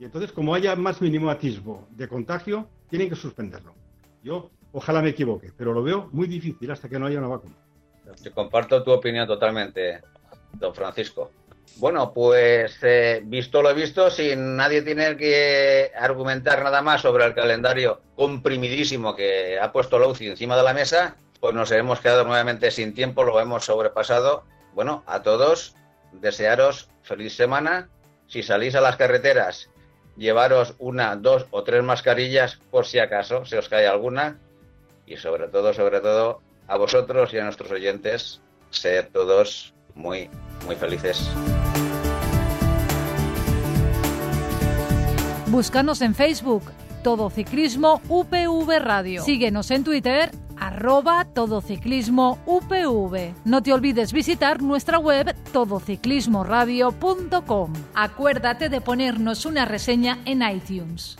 [0.00, 3.74] Y entonces, como haya más mínimo atisbo de contagio, tienen que suspenderlo.
[4.24, 7.54] Yo ojalá me equivoque, pero lo veo muy difícil hasta que no haya una vacuna.
[8.34, 10.00] Comparto tu opinión totalmente,
[10.54, 11.30] don Francisco.
[11.76, 17.34] Bueno, pues eh, visto lo visto, sin nadie tener que argumentar nada más sobre el
[17.34, 22.70] calendario comprimidísimo que ha puesto Louci encima de la mesa, pues nos hemos quedado nuevamente
[22.70, 24.44] sin tiempo, lo hemos sobrepasado.
[24.74, 25.74] Bueno, a todos,
[26.12, 27.88] desearos feliz semana.
[28.28, 29.68] Si salís a las carreteras
[30.16, 34.38] llevaros una, dos o tres mascarillas por si acaso se os cae alguna
[35.06, 38.40] y sobre todo, sobre todo a vosotros y a nuestros oyentes,
[38.70, 40.30] ser todos muy,
[40.64, 41.28] muy felices.
[45.48, 46.62] Búscanos en Facebook,
[47.02, 49.22] Todo Ciclismo UPV Radio.
[49.22, 50.30] Síguenos en Twitter
[50.62, 53.34] arroba todociclismo UPV.
[53.44, 57.72] No te olvides visitar nuestra web todociclismoradio.com.
[57.94, 61.18] Acuérdate de ponernos una reseña en iTunes.